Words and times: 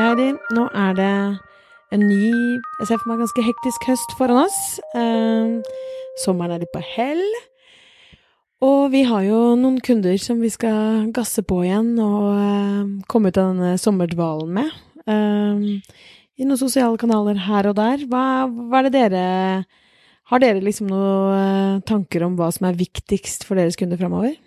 Heidi, 0.00 0.30
nå 0.56 0.62
er 0.72 0.94
det 0.96 1.14
en 1.92 2.04
ny 2.08 2.30
Jeg 2.80 2.86
ser 2.88 3.00
for 3.02 3.10
meg 3.10 3.18
ganske 3.20 3.42
hektisk 3.44 3.84
høst 3.90 4.14
foran 4.16 4.38
oss. 4.46 4.58
Eh, 4.96 5.58
sommeren 6.22 6.54
er 6.54 6.62
litt 6.62 6.72
på 6.72 6.80
hell. 6.94 7.20
Og 8.64 8.88
vi 8.94 9.02
har 9.04 9.26
jo 9.26 9.40
noen 9.60 9.76
kunder 9.84 10.16
som 10.22 10.40
vi 10.40 10.48
skal 10.52 11.10
gasse 11.16 11.44
på 11.44 11.60
igjen 11.66 11.92
og 12.00 12.30
eh, 12.32 12.88
komme 13.12 13.28
ut 13.28 13.40
av 13.42 13.52
denne 13.52 13.74
sommerdvalen 13.82 14.56
med. 14.56 14.72
Eh, 15.04 15.68
I 16.40 16.48
noen 16.48 16.62
sosiale 16.62 16.96
kanaler 17.00 17.44
her 17.44 17.68
og 17.68 17.76
der. 17.76 18.08
Hva, 18.08 18.24
hva 18.48 18.80
er 18.80 18.88
det 18.88 18.96
dere 18.96 19.24
Har 20.32 20.40
dere 20.40 20.64
liksom 20.64 20.88
noen 20.88 21.84
tanker 21.84 22.24
om 22.24 22.40
hva 22.40 22.48
som 22.56 22.70
er 22.70 22.80
viktigst 22.80 23.44
for 23.44 23.60
deres 23.60 23.76
kunder 23.76 24.00
framover? 24.00 24.38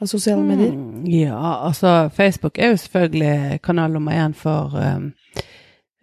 Av 0.00 0.06
sosiale 0.06 0.42
medier? 0.42 0.72
Mm, 0.72 1.06
ja, 1.10 1.66
altså 1.66 2.10
Facebook 2.14 2.58
er 2.58 2.70
jo 2.70 2.76
selvfølgelig 2.76 3.60
kanal 3.62 3.90
nummer 3.90 4.14
én 4.14 4.34
for 4.34 4.76
um, 4.78 5.12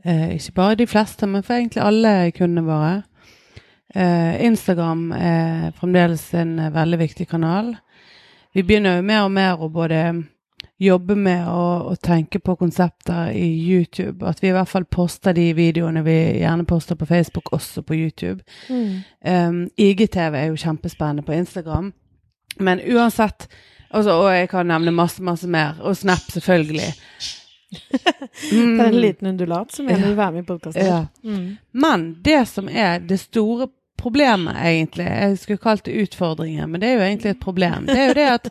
uh, 0.05 0.29
ikke 0.35 0.51
bare 0.55 0.75
de 0.75 0.87
fleste, 0.87 1.27
men 1.27 1.43
for 1.43 1.53
egentlig 1.53 1.83
alle 1.83 2.31
kundene 2.31 2.67
våre. 2.67 3.03
Uh, 3.95 4.35
Instagram 4.43 5.11
er 5.11 5.71
fremdeles 5.79 6.33
en 6.33 6.57
veldig 6.73 6.99
viktig 6.99 7.27
kanal. 7.27 7.75
Vi 8.53 8.63
begynner 8.63 8.97
jo 8.97 9.01
mer 9.07 9.23
og 9.23 9.31
mer 9.31 9.63
å 9.63 9.69
både 9.71 10.01
jobbe 10.79 11.15
med 11.15 11.47
å, 11.47 11.91
å 11.91 11.95
tenke 11.95 12.39
på 12.43 12.55
konsepter 12.59 13.31
i 13.35 13.47
YouTube. 13.63 14.25
At 14.27 14.41
vi 14.43 14.49
i 14.49 14.55
hvert 14.55 14.71
fall 14.71 14.87
poster 14.91 15.35
de 15.35 15.49
videoene 15.55 16.03
vi 16.03 16.17
gjerne 16.41 16.67
poster 16.67 16.99
på 16.99 17.07
Facebook, 17.07 17.53
også 17.55 17.83
på 17.87 17.95
YouTube. 17.95 18.43
Mm. 18.69 18.89
Um, 19.23 19.61
IGTV 19.77 20.39
er 20.39 20.49
jo 20.49 20.59
kjempespennende 20.59 21.23
på 21.23 21.35
Instagram. 21.35 21.93
Men 22.59 22.83
uansett 22.83 23.47
altså, 23.95 24.17
Og 24.21 24.29
jeg 24.35 24.49
kan 24.51 24.67
nevne 24.69 24.91
masse, 24.95 25.23
masse 25.23 25.47
mer. 25.47 25.79
Og 25.81 25.95
Snap, 25.97 26.25
selvfølgelig. 26.35 26.91
Det 27.75 28.01
er 28.51 28.59
en 28.59 28.93
Mm. 28.93 29.01
liten 29.01 29.27
undulat 29.27 29.71
som 29.73 29.87
gjerne 29.89 30.05
vil 30.11 30.15
være 30.17 30.31
med 30.31 30.43
i 30.43 30.47
podkasten. 30.47 30.85
Ja. 30.85 31.05
Mm. 31.23 31.57
Men 31.73 32.05
det 32.23 32.47
som 32.47 32.69
er 32.69 32.99
det 32.99 33.17
store 33.19 33.67
problemet, 33.97 34.55
egentlig 34.59 35.05
Jeg 35.07 35.37
skulle 35.39 35.57
kalt 35.63 35.85
det 35.85 35.95
utfordringer, 36.03 36.67
men 36.67 36.81
det 36.81 36.89
er 36.89 36.93
jo 36.93 37.03
egentlig 37.05 37.29
et 37.31 37.39
problem. 37.39 37.85
Det 37.87 37.95
er 37.97 38.07
jo 38.09 38.13
det 38.13 38.25
at 38.33 38.49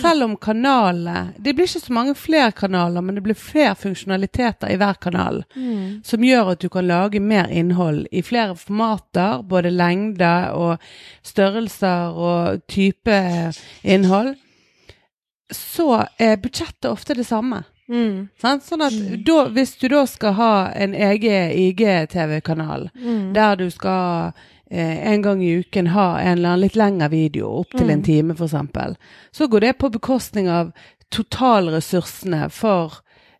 selv 0.00 0.24
om 0.24 0.36
kanalene 0.36 1.32
Det 1.38 1.54
blir 1.54 1.66
ikke 1.68 1.80
så 1.84 1.92
mange 1.92 2.14
flere 2.14 2.52
kanaler, 2.52 3.00
men 3.04 3.14
det 3.14 3.22
blir 3.22 3.34
flere 3.38 3.74
funksjonaliteter 3.76 4.72
i 4.72 4.76
hver 4.76 4.94
kanal. 5.00 5.44
Mm. 5.56 6.00
som 6.04 6.20
gjør 6.24 6.50
at 6.52 6.60
du 6.60 6.68
kan 6.68 6.86
lage 6.88 7.20
mer 7.20 7.46
innhold 7.48 8.06
i 8.12 8.22
flere 8.22 8.56
formater, 8.56 9.42
både 9.42 9.70
lengde 9.70 10.50
og 10.52 10.78
størrelser 11.22 12.12
og 12.16 12.62
type 12.68 13.20
innhold, 13.84 14.34
så 15.52 16.06
er 16.18 16.36
budsjettet 16.36 16.90
ofte 16.90 17.14
det 17.14 17.26
samme. 17.26 17.64
Mm. 17.88 18.28
Sånn 18.42 18.82
at 18.82 18.92
Mm. 18.92 19.24
da, 19.24 19.44
hvis 19.48 19.76
du 19.78 19.88
da 19.88 20.04
skal 20.06 20.32
ha 20.34 20.68
en 20.74 20.92
egen 20.94 21.50
IGTV-kanal, 21.52 22.90
Mm. 22.94 23.32
der 23.34 23.54
du 23.56 23.70
skal 23.70 24.32
eh, 24.68 25.12
en 25.12 25.22
gang 25.22 25.40
i 25.44 25.58
uken 25.62 25.86
ha 25.94 26.18
en 26.18 26.38
eller 26.38 26.48
annen 26.48 26.60
litt 26.60 26.74
lengre 26.74 27.08
video, 27.10 27.46
opptil 27.62 27.88
en 27.90 28.00
Mm. 28.00 28.04
time 28.04 28.34
f.eks., 28.34 28.96
så 29.32 29.46
går 29.48 29.60
det 29.60 29.78
på 29.78 29.88
bekostning 29.92 30.48
av 30.48 30.72
totalressursene 31.46 32.50
for 32.50 32.92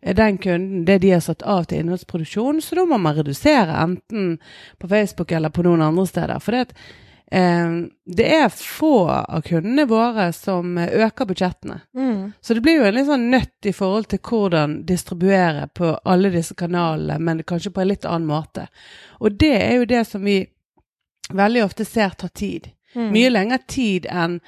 eh, 0.03 0.13
den 0.15 0.37
kunden, 0.37 0.85
det 0.85 1.01
de 1.01 1.09
har 1.11 1.19
satt 1.19 1.41
av 1.43 1.65
til 1.65 1.79
innholdsproduksjon, 1.83 2.61
så 2.61 2.75
da 2.75 2.85
må 2.85 2.99
man 3.01 3.15
redusere 3.17 3.75
enten 3.83 4.37
på 4.79 4.87
Facebook 4.87 5.31
eller 5.31 5.49
på 5.49 5.63
noen 5.65 5.81
andre 5.81 6.05
steder. 6.07 6.39
For 6.39 6.51
det, 6.51 6.59
at, 6.61 6.73
eh, 6.73 6.83
det 7.27 8.23
er 8.23 8.45
få 8.49 9.09
av 9.11 9.41
kundene 9.43 9.83
våre 9.89 10.29
som 10.33 10.77
øker 10.79 11.27
budsjettene. 11.27 11.81
Mm. 11.95 12.31
Så 12.41 12.55
det 12.55 12.61
blir 12.63 12.79
jo 12.79 12.85
en 12.87 12.95
litt 12.95 13.09
sånn 13.09 13.25
nøtt 13.33 13.67
i 13.67 13.73
forhold 13.75 14.07
til 14.13 14.21
hvordan 14.23 14.77
distribuere 14.87 15.65
på 15.75 15.91
alle 16.07 16.31
disse 16.31 16.55
kanalene, 16.55 17.19
men 17.19 17.43
kanskje 17.43 17.73
på 17.75 17.83
en 17.83 17.91
litt 17.91 18.07
annen 18.07 18.29
måte. 18.29 18.69
Og 19.19 19.35
det 19.35 19.55
er 19.57 19.75
jo 19.81 19.89
det 19.91 20.05
som 20.07 20.23
vi 20.23 20.39
veldig 21.35 21.65
ofte 21.65 21.85
ser 21.85 22.15
tar 22.15 22.31
tid. 22.31 22.71
Mm. 22.95 23.11
Mye 23.11 23.29
lengre 23.33 23.59
tid 23.67 24.07
enn 24.07 24.39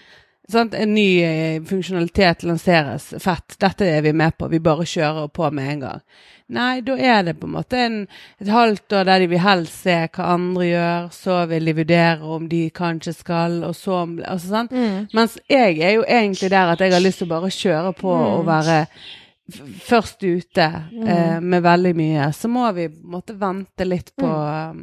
sant, 0.52 0.74
en 0.74 0.94
ny 0.96 1.08
eh, 1.24 1.62
funksjonalitet 1.70 2.44
lanseres. 2.48 3.14
Fett, 3.24 3.56
dette 3.62 3.86
er 3.86 4.02
vi 4.06 4.14
med 4.14 4.38
på, 4.38 4.50
vi 4.52 4.60
bare 4.64 4.88
kjører 4.90 5.30
på 5.34 5.52
med 5.56 5.72
en 5.74 5.86
gang. 5.86 6.04
Nei, 6.50 6.80
da 6.82 6.96
er 6.98 7.24
det 7.28 7.36
på 7.38 7.46
en 7.46 7.54
måte 7.54 7.78
en, 7.78 7.98
et 8.42 8.50
halvt 8.50 8.96
år 8.98 9.06
der 9.06 9.22
de 9.22 9.28
vil 9.30 9.42
helst 9.44 9.84
se 9.84 9.96
hva 10.16 10.32
andre 10.34 10.66
gjør, 10.66 11.10
så 11.14 11.36
vil 11.52 11.70
de 11.70 11.76
vurdere 11.78 12.32
om 12.38 12.48
de 12.50 12.64
kanskje 12.74 13.14
skal, 13.14 13.60
og 13.68 13.76
så 13.78 14.00
altså, 14.26 14.48
sant? 14.48 14.74
Mm. 14.74 15.08
Mens 15.14 15.38
jeg 15.46 15.78
er 15.78 15.94
jo 16.00 16.08
egentlig 16.08 16.50
der 16.50 16.74
at 16.74 16.82
jeg 16.82 16.96
har 16.96 17.06
lyst 17.06 17.22
til 17.22 17.30
å 17.30 17.36
bare 17.36 17.54
kjøre 17.54 17.94
på 18.00 18.16
Mm. 18.16 18.26
og 18.34 18.46
være 18.50 18.80
først 19.86 20.24
ute 20.24 20.66
eh, 21.08 21.40
med 21.42 21.64
veldig 21.64 21.94
mye. 21.98 22.32
Så 22.34 22.50
må 22.52 22.72
vi 22.78 22.88
måtte 22.90 23.34
vente 23.38 23.86
litt 23.86 24.12
på, 24.18 24.28
eh, 24.30 24.74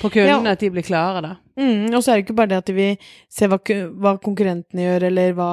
på 0.00 0.10
kundene, 0.10 0.44
Ja. 0.44 0.52
at 0.56 0.60
de 0.60 0.70
blir 0.70 0.82
klare, 0.86 1.22
da. 1.22 1.36
Mm, 1.60 1.90
og 1.92 2.00
så 2.02 2.12
er 2.12 2.16
det 2.20 2.24
ikke 2.24 2.36
bare 2.38 2.48
det 2.48 2.58
at 2.62 2.66
de 2.70 2.72
vil 2.72 2.96
se 3.28 3.46
hva, 3.50 3.58
hva 4.00 4.14
konkurrentene 4.22 4.86
gjør, 4.86 5.02
eller 5.10 5.34
hva 5.36 5.50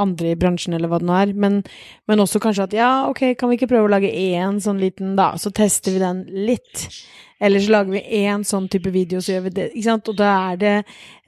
andre 0.00 0.30
i 0.32 0.38
bransjen, 0.40 0.72
eller 0.74 0.88
hva 0.88 0.98
det 1.02 1.06
nå 1.10 1.18
er, 1.20 1.34
men, 1.34 1.62
men 2.08 2.18
også 2.24 2.40
kanskje 2.40 2.64
at 2.70 2.72
ja, 2.78 2.90
ok, 3.10 3.34
kan 3.36 3.50
vi 3.50 3.58
ikke 3.58 3.68
prøve 3.74 3.90
å 3.90 3.92
lage 3.92 4.08
én 4.12 4.60
sånn 4.64 4.80
liten, 4.80 5.14
da, 5.18 5.32
så 5.36 5.52
tester 5.52 5.92
vi 5.92 5.98
den 6.00 6.24
litt. 6.48 6.86
Eller 7.38 7.60
så 7.60 7.68
lager 7.68 7.92
vi 7.92 8.00
én 8.24 8.46
sånn 8.48 8.64
type 8.72 8.88
video, 8.88 9.20
så 9.20 9.34
gjør 9.34 9.42
vi 9.44 9.50
det. 9.58 9.64
Ikke 9.76 9.84
sant? 9.90 10.08
Og 10.08 10.16
da 10.16 10.30
er 10.54 10.56
det 10.56 10.70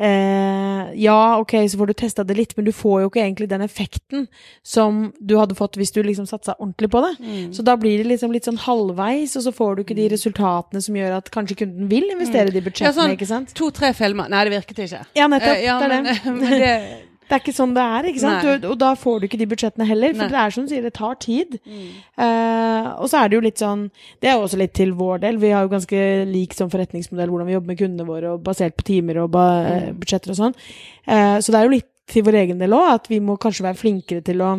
eh, 0.01 0.95
Ja, 0.97 1.37
ok, 1.37 1.53
så 1.69 1.77
får 1.77 1.91
du 1.91 1.93
testa 2.01 2.25
det 2.25 2.37
litt, 2.39 2.55
men 2.57 2.65
du 2.65 2.73
får 2.73 3.03
jo 3.03 3.11
ikke 3.11 3.21
egentlig 3.27 3.49
den 3.51 3.61
effekten 3.67 4.25
som 4.65 5.11
du 5.21 5.35
hadde 5.37 5.57
fått 5.59 5.77
hvis 5.77 5.93
du 5.93 6.01
liksom 6.07 6.25
satsa 6.31 6.55
ordentlig 6.57 6.89
på 6.95 7.03
det. 7.05 7.13
Så 7.53 7.65
da 7.67 7.77
blir 7.77 8.01
det 8.01 8.09
liksom 8.09 8.33
litt 8.33 8.49
sånn 8.49 8.57
halvveis, 8.65 9.37
og 9.37 9.45
så 9.51 9.53
får 9.53 9.77
du 9.77 9.85
ikke 9.85 9.99
de 9.99 10.09
resultatene 10.15 10.81
som 10.85 10.97
gjør 10.97 11.19
at 11.19 11.29
kanskje 11.35 11.59
kunden 11.67 11.91
vil 11.93 12.08
investere 12.15 12.53
de 12.55 12.61
budsjettene, 12.65 12.89
Ja, 12.89 12.95
sånn- 12.97 13.17
ikke 13.17 13.27
sant? 13.29 13.53
To-tre 13.55 13.93
filmer. 13.95 14.29
Nei, 14.29 14.45
det 14.49 14.53
virket 14.57 14.79
ikke. 14.87 15.05
Ja, 15.19 15.27
nettopp. 15.29 15.57
Eh, 15.57 15.65
ja, 15.65 15.79
det 15.79 15.85
er 15.85 15.95
men, 15.95 16.05
det. 16.05 16.25
men 16.25 16.59
det 16.61 16.73
Det 17.29 17.37
er 17.37 17.43
ikke 17.43 17.53
sånn 17.53 17.75
det 17.77 17.83
er, 17.85 18.07
ikke 18.09 18.21
sant? 18.23 18.47
Du, 18.63 18.69
Og, 18.71 18.79
da 18.81 18.95
får 18.97 19.19
du 19.21 19.27
ikke 19.27 19.37
de 19.37 19.47
budsjettene 19.51 19.85
heller, 19.85 20.15
for 20.15 20.25
Nei. 20.25 20.33
det 20.33 20.39
er 20.41 20.55
som 20.55 20.65
du 20.65 20.71
sier, 20.73 20.83
det 20.87 20.95
tar 20.97 21.19
tid. 21.21 21.59
mm. 21.61 21.91
Uh, 22.17 22.87
og 23.03 23.11
så 23.13 23.21
er 23.21 23.29
det 23.29 23.37
jo 23.37 23.43
litt 23.45 23.61
sånn 23.61 23.83
Det 24.23 24.31
er 24.31 24.39
jo 24.39 24.47
også 24.47 24.57
litt 24.57 24.73
til 24.73 24.95
vår 24.97 25.21
del. 25.27 25.37
Vi 25.37 25.51
har 25.53 25.67
jo 25.67 25.69
ganske 25.75 26.01
lik 26.31 26.57
sånn 26.57 26.73
forretningsmodell 26.73 27.29
hvordan 27.29 27.47
vi 27.51 27.53
jobber 27.53 27.73
med 27.75 27.79
kundene 27.83 28.09
våre, 28.09 28.33
og 28.33 28.43
basert 28.47 28.79
på 28.81 28.87
timer 28.89 29.21
og 29.27 29.37
eh, 29.37 29.93
budsjetter 29.93 30.33
og 30.33 30.41
sånn. 30.41 30.57
Uh, 31.05 31.37
så 31.45 31.53
det 31.53 31.61
er 31.61 31.69
jo 31.69 31.75
litt 31.77 31.91
til 32.09 32.25
vår 32.25 32.41
egen 32.47 32.59
del 32.65 32.73
òg, 32.73 32.89
at 32.95 33.13
vi 33.13 33.21
må 33.21 33.37
kanskje 33.37 33.67
være 33.69 33.77
flinkere 33.77 34.25
til 34.25 34.41
å 34.41 34.55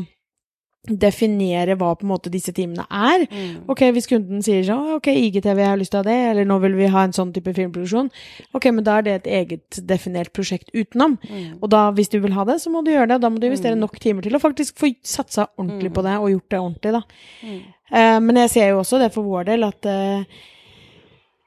definere 0.97 1.75
hva 1.77 1.93
på 1.95 2.05
en 2.05 2.11
måte 2.13 2.31
disse 2.33 2.53
timene 2.55 2.85
er. 2.89 3.25
Mm. 3.29 3.69
Ok, 3.69 3.83
hvis 3.93 4.07
kunden 4.09 4.41
sier 4.45 4.63
sånn, 4.65 4.95
ok, 4.97 5.07
IGTV, 5.13 5.59
jeg 5.61 5.69
har 5.69 5.77
lyst 5.77 5.91
til 5.93 5.99
å 5.99 6.03
ha 6.03 6.07
det, 6.09 6.17
eller 6.31 6.45
nå 6.49 6.59
vil 6.63 6.73
vi 6.79 6.87
ha 6.89 7.03
en 7.05 7.13
sånn 7.13 7.33
type 7.35 7.53
filmproduksjon, 7.53 8.09
ok, 8.57 8.69
men 8.73 8.83
da 8.83 8.97
er 8.97 9.01
det 9.05 9.15
et 9.19 9.29
eget 9.39 9.81
definert 9.85 10.33
prosjekt 10.33 10.71
utenom. 10.73 11.17
Mm. 11.29 11.57
Og 11.61 11.69
da, 11.69 11.91
hvis 11.91 12.09
du 12.09 12.19
vil 12.19 12.33
ha 12.33 12.43
det, 12.49 12.59
så 12.63 12.69
må 12.73 12.83
du 12.83 12.91
gjøre 12.91 13.07
det. 13.13 13.21
Da 13.21 13.29
må 13.29 13.39
du 13.39 13.47
investere 13.47 13.75
Mm. 13.75 13.85
nok 13.85 13.99
timer 13.99 14.21
til 14.25 14.33
å 14.33 14.41
faktisk 14.41 14.77
få 14.79 14.95
satsa 15.03 15.47
ordentlig 15.57 15.91
Mm. 15.91 15.93
på 15.93 16.03
det, 16.03 16.15
og 16.17 16.29
gjort 16.31 16.49
det 16.49 16.59
ordentlig, 16.59 16.91
da. 16.91 17.01
Mm. 17.43 17.59
Eh, 17.91 18.19
men 18.19 18.35
jeg 18.35 18.49
ser 18.49 18.69
jo 18.69 18.79
også 18.79 18.99
det 18.99 19.11
for 19.13 19.23
vår 19.23 19.45
del 19.45 19.63
at 19.63 19.85
uh, 19.85 20.23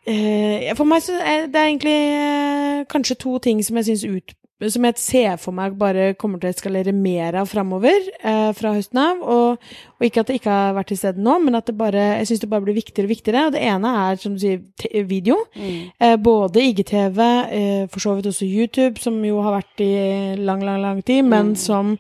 uh, 0.09 0.75
For 0.75 0.85
meg 0.85 1.03
så 1.03 1.15
er 1.21 1.47
det 1.47 1.55
egentlig 1.55 2.87
kanskje 2.91 3.19
to 3.19 3.39
ting 3.39 3.63
som 3.63 3.77
jeg 3.79 3.85
syns 3.93 4.05
ut 4.05 4.35
som 4.71 4.85
jeg 4.85 4.99
ser 5.03 5.37
for 5.43 5.57
meg 5.57 5.75
bare 5.79 6.13
kommer 6.15 6.39
til 6.39 6.51
å 6.51 6.55
eskalere 6.55 6.93
mer 6.95 7.35
av 7.41 7.49
framover 7.51 8.05
eh, 8.23 8.53
fra 8.55 8.75
høsten 8.77 9.01
av. 9.03 9.23
Og, 9.25 9.65
og 9.99 10.07
ikke 10.07 10.23
at 10.23 10.31
det 10.31 10.37
ikke 10.39 10.53
har 10.55 10.77
vært 10.77 10.93
til 10.93 11.01
stede 11.01 11.25
nå, 11.25 11.39
men 11.43 11.59
at 11.59 11.67
det 11.67 11.75
bare, 11.81 12.05
jeg 12.21 12.29
syns 12.31 12.45
det 12.45 12.51
bare 12.53 12.67
blir 12.67 12.79
viktigere 12.79 13.09
og 13.09 13.15
viktigere. 13.15 13.47
Og 13.49 13.57
det 13.57 13.65
ene 13.73 13.95
er, 14.05 14.21
som 14.23 14.37
du 14.37 14.43
sier, 14.45 14.63
video. 15.09 15.41
Mm. 15.57 15.91
Eh, 15.99 16.17
både 16.23 16.63
IGTV, 16.69 17.21
eh, 17.23 17.83
for 17.91 18.05
så 18.05 18.15
vidt 18.19 18.31
også 18.31 18.47
YouTube, 18.47 19.03
som 19.03 19.19
jo 19.25 19.43
har 19.43 19.59
vært 19.59 19.83
i 19.83 19.93
lang, 20.39 20.63
lang, 20.63 20.81
lang 20.85 21.03
tid, 21.03 21.25
men 21.25 21.53
Mm. 21.53 21.57
som 21.57 21.97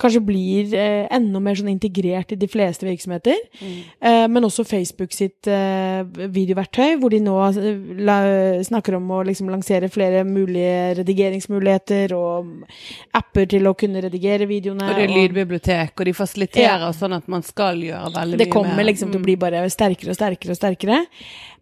kanskje 0.00 0.22
blir 0.26 0.74
eh, 0.78 1.04
enda 1.14 1.40
mer 1.42 1.56
sånn 1.58 1.70
integrert 1.72 2.34
i 2.34 2.38
de 2.38 2.48
fleste 2.50 2.86
virksomheter. 2.86 3.38
Mm. 3.60 3.76
Eh, 4.10 4.24
men 4.32 4.46
også 4.46 4.66
Facebook 4.66 5.14
sitt 5.14 5.48
eh, 5.50 6.02
videoverktøy, 6.34 6.96
hvor 7.02 7.14
de 7.14 7.20
nå 7.22 7.36
eh, 7.50 7.80
la, 8.04 8.18
snakker 8.66 8.98
om 8.98 9.12
å 9.14 9.22
liksom 9.28 9.52
lansere 9.52 9.90
flere 9.92 10.24
mulige 10.26 10.98
redigeringsmuligheter 11.00 12.16
og 12.18 12.66
apper 13.14 13.48
til 13.54 13.70
å 13.70 13.74
kunne 13.78 14.02
redigere 14.04 14.48
videoene. 14.50 14.90
Og 14.90 14.98
det 14.98 15.08
er 15.08 15.14
lydbibliotek, 15.14 15.94
og 15.96 16.10
de 16.10 16.16
fasiliterer 16.16 16.86
sånn 16.96 17.16
at 17.16 17.30
man 17.30 17.46
skal 17.46 17.82
gjøre 17.84 18.14
veldig 18.18 18.40
det 18.40 18.48
mye 18.48 18.56
kommer 18.56 18.78
mer. 18.80 18.90
liksom 18.90 19.14
til 19.14 19.22
å 19.22 19.26
bli 19.26 19.38
bare 19.40 19.64
sterkere 19.72 20.14
og 20.14 20.18
sterkere 20.18 20.56
og 20.56 20.60
sterkere. 20.60 21.02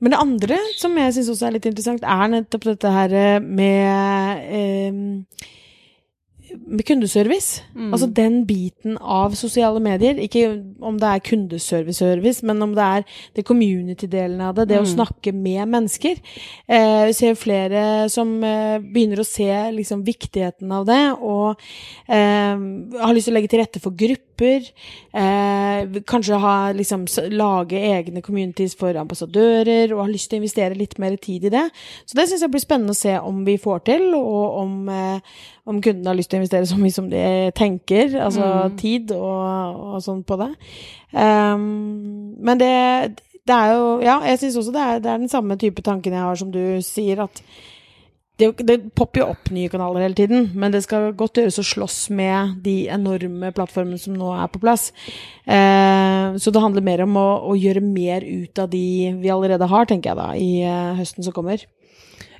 Men 0.03 0.15
det 0.15 0.19
andre 0.19 0.59
som 0.81 0.97
jeg 0.99 1.15
syns 1.15 1.31
også 1.31 1.49
er 1.49 1.59
litt 1.59 1.67
interessant, 1.69 2.03
er 2.03 2.31
nettopp 2.33 2.71
dette 2.73 2.91
her 2.91 3.13
eh, 3.15 3.43
med 3.43 4.49
eh, 4.59 5.51
med 6.67 6.85
kundeservice. 6.87 7.63
Mm. 7.75 7.93
Altså 7.93 8.07
den 8.07 8.47
biten 8.47 8.97
av 8.99 9.35
sosiale 9.39 9.81
medier. 9.81 10.15
Ikke 10.19 10.63
om 10.81 10.99
det 10.99 11.09
er 11.09 11.23
kundeservice-service, 11.27 12.43
men 12.43 12.63
om 12.63 12.75
det 12.75 12.83
er 12.83 13.05
det 13.37 13.45
community-delen 13.47 14.41
av 14.41 14.55
det. 14.55 14.69
Det 14.69 14.79
å 14.81 14.87
Mm. 14.87 14.95
snakke 14.95 15.33
med 15.33 15.69
mennesker. 15.69 16.17
Eh, 16.69 17.07
vi 17.07 17.13
ser 17.13 17.35
flere 17.35 18.09
som 18.11 18.43
eh, 18.45 18.79
begynner 18.79 19.21
å 19.21 19.27
se 19.27 19.51
liksom 19.73 20.05
viktigheten 20.05 20.73
av 20.73 20.87
det, 20.87 21.15
og 21.21 21.57
eh, 22.09 22.57
har 22.57 23.15
lyst 23.15 23.27
til 23.29 23.35
å 23.35 23.39
legge 23.39 23.51
til 23.51 23.61
rette 23.61 23.81
for 23.81 23.91
grupper 23.91 24.32
grupper. 24.43 24.69
Eh, 25.15 26.03
kanskje 26.09 26.39
ha, 26.41 26.73
liksom, 26.73 27.07
lage 27.31 27.79
egne 27.79 28.23
communities 28.23 28.75
for 28.79 28.97
ambassadører, 28.97 29.93
og 29.93 30.05
ha 30.05 30.11
lyst 30.11 30.31
til 30.31 30.39
å 30.39 30.43
investere 30.43 30.79
litt 30.79 30.99
mer 30.99 31.17
tid 31.17 31.45
i 31.45 31.53
det. 31.53 31.65
Så 32.07 32.17
det 32.17 32.29
syns 32.29 32.43
jeg 32.43 32.51
blir 32.51 32.61
spennende 32.65 32.95
å 32.95 32.99
se 32.99 33.19
om 33.19 33.45
vi 33.45 33.57
får 33.59 33.85
til, 33.85 34.15
og 34.15 34.59
om, 34.63 34.89
eh, 34.89 35.21
om 35.67 35.81
kundene 35.81 36.09
har 36.09 36.17
lyst 36.17 36.31
til 36.31 36.41
å 36.41 36.43
investere 36.43 36.67
så 36.67 36.79
mye 36.79 36.93
som 36.93 37.11
de 37.11 37.51
tenker. 37.55 38.17
Altså 38.21 38.43
Mm. 38.43 38.79
tid 38.79 39.13
og, 39.13 39.95
og 39.95 40.03
sånn 40.03 40.25
på 40.25 40.37
det. 40.39 40.55
Um, 41.13 42.35
men 42.41 42.59
det, 42.59 43.21
det 43.47 43.55
er 43.55 43.75
jo 43.75 44.01
Ja, 44.01 44.21
jeg 44.25 44.39
syns 44.39 44.57
også 44.57 44.73
det 44.73 44.81
er, 44.81 44.99
det 44.99 45.11
er 45.11 45.19
den 45.19 45.29
samme 45.29 45.57
type 45.57 45.83
tanken 45.83 46.13
jeg 46.13 46.23
har 46.23 46.35
som 46.35 46.51
du 46.51 46.81
sier, 46.81 47.23
at 47.23 47.43
det, 48.43 48.67
det 48.69 48.77
popper 48.99 49.23
jo 49.23 49.27
opp 49.33 49.51
nye 49.55 49.71
kanaler 49.73 50.05
hele 50.05 50.19
tiden, 50.19 50.49
men 50.59 50.75
det 50.75 50.83
skal 50.85 51.11
godt 51.19 51.39
gjøres 51.41 51.61
å 51.63 51.65
slåss 51.67 51.99
med 52.19 52.59
de 52.65 52.75
enorme 52.93 53.53
plattformene 53.57 54.01
som 54.03 54.17
nå 54.19 54.33
er 54.37 54.51
på 54.53 54.61
plass. 54.63 54.91
Eh, 55.47 56.37
så 56.43 56.51
det 56.55 56.63
handler 56.63 56.85
mer 56.87 57.03
om 57.07 57.17
å, 57.21 57.29
å 57.53 57.57
gjøre 57.59 57.83
mer 57.85 58.25
ut 58.27 58.59
av 58.63 58.71
de 58.73 58.85
vi 59.23 59.31
allerede 59.33 59.69
har, 59.71 59.87
tenker 59.91 60.13
jeg 60.13 60.21
da, 60.21 60.29
i 60.39 60.51
eh, 60.67 60.93
høsten 61.01 61.27
som 61.27 61.35
kommer. 61.37 61.65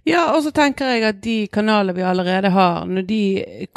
Ja, 0.03 0.33
og 0.35 0.43
så 0.43 0.51
tenker 0.51 0.89
jeg 0.97 1.05
at 1.07 1.21
de 1.23 1.37
kanalene 1.55 1.95
vi 1.95 2.03
allerede 2.03 2.51
har, 2.51 2.83
når 2.91 3.05
de 3.07 3.21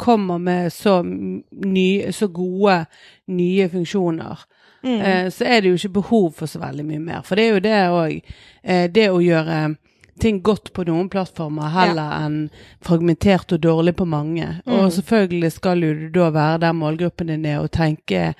kommer 0.02 0.40
med 0.42 0.72
så, 0.74 0.98
nye, 1.06 2.10
så 2.12 2.28
gode 2.34 2.82
nye 3.30 3.68
funksjoner, 3.72 4.46
Mm. 4.86 5.00
eh, 5.02 5.28
så 5.34 5.42
er 5.48 5.62
det 5.64 5.70
jo 5.72 5.78
ikke 5.80 5.94
behov 5.96 6.26
for 6.36 6.46
så 6.46 6.60
veldig 6.62 6.84
mye 6.86 7.00
mer. 7.02 7.22
For 7.26 7.34
det 7.34 7.44
er 7.48 7.54
jo 7.56 7.62
det 7.64 7.78
òg. 7.90 8.34
Eh, 8.62 8.84
det 8.92 9.06
å 9.10 9.16
gjøre 9.24 9.56
ting 10.20 10.42
godt 10.42 10.72
på 10.72 10.84
noen 10.88 11.08
plattformer 11.12 11.68
heller 11.74 12.14
enn 12.24 12.38
fragmentert 12.84 13.52
og 13.52 13.60
dårlig 13.60 13.96
på 13.98 14.06
mange. 14.08 14.60
Og 14.66 14.86
Mm. 14.86 14.90
selvfølgelig 14.90 15.52
skal 15.52 15.82
jo 15.82 15.94
du 15.94 16.08
da 16.08 16.30
være 16.30 16.58
der 16.60 16.72
målgruppen 16.72 17.26
din 17.26 17.44
er, 17.44 17.58
og 17.60 17.70
tenke 17.70 18.34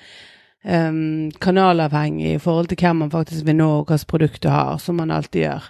um, 0.65 1.31
kanalavhengig 1.31 2.33
i 2.35 2.39
forhold 2.39 2.67
til 2.67 2.77
hvem 2.81 2.95
man 3.03 3.11
faktisk 3.11 3.45
vil 3.45 3.55
nå, 3.55 3.69
og 3.79 3.85
hvilket 3.85 4.07
produkt 4.07 4.43
du 4.43 4.49
har, 4.49 4.77
som 4.77 4.95
man 4.95 5.11
alltid 5.11 5.41
gjør. 5.41 5.69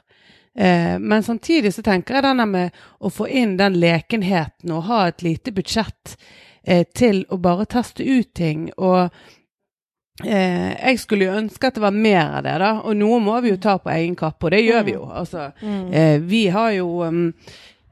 Uh, 0.59 0.97
men 0.99 1.23
samtidig 1.23 1.73
så 1.73 1.83
tenker 1.85 2.15
jeg 2.15 2.23
denne 2.23 2.45
med 2.49 2.71
å 2.99 3.11
få 3.13 3.27
inn 3.29 3.57
den 3.59 3.77
lekenheten 3.77 4.71
og 4.73 4.87
ha 4.89 5.07
et 5.07 5.21
lite 5.21 5.51
budsjett 5.51 6.15
uh, 6.69 6.83
til 6.95 7.25
å 7.29 7.37
bare 7.37 7.65
teste 7.65 8.03
ut 8.03 8.33
ting. 8.33 8.71
Og 8.77 9.09
eh, 10.25 10.73
jeg 10.87 10.99
skulle 10.99 11.25
jo 11.25 11.37
ønske 11.37 11.67
at 11.67 11.75
det 11.75 11.81
var 11.83 11.91
mer 11.95 12.37
av 12.39 12.43
det, 12.43 12.57
da. 12.59 12.71
Og 12.83 12.95
noe 12.97 13.19
må 13.19 13.39
vi 13.41 13.49
jo 13.53 13.57
ta 13.61 13.77
på 13.77 13.89
egen 13.93 14.15
kappe, 14.15 14.45
og 14.47 14.51
det 14.51 14.63
gjør 14.65 14.83
vi 14.85 14.91
jo. 14.97 15.05
Altså, 15.13 15.51
Mm. 15.61 15.93
eh, 15.93 16.19
vi 16.19 16.47
har 16.47 16.71
jo 16.71 17.03
um, 17.03 17.33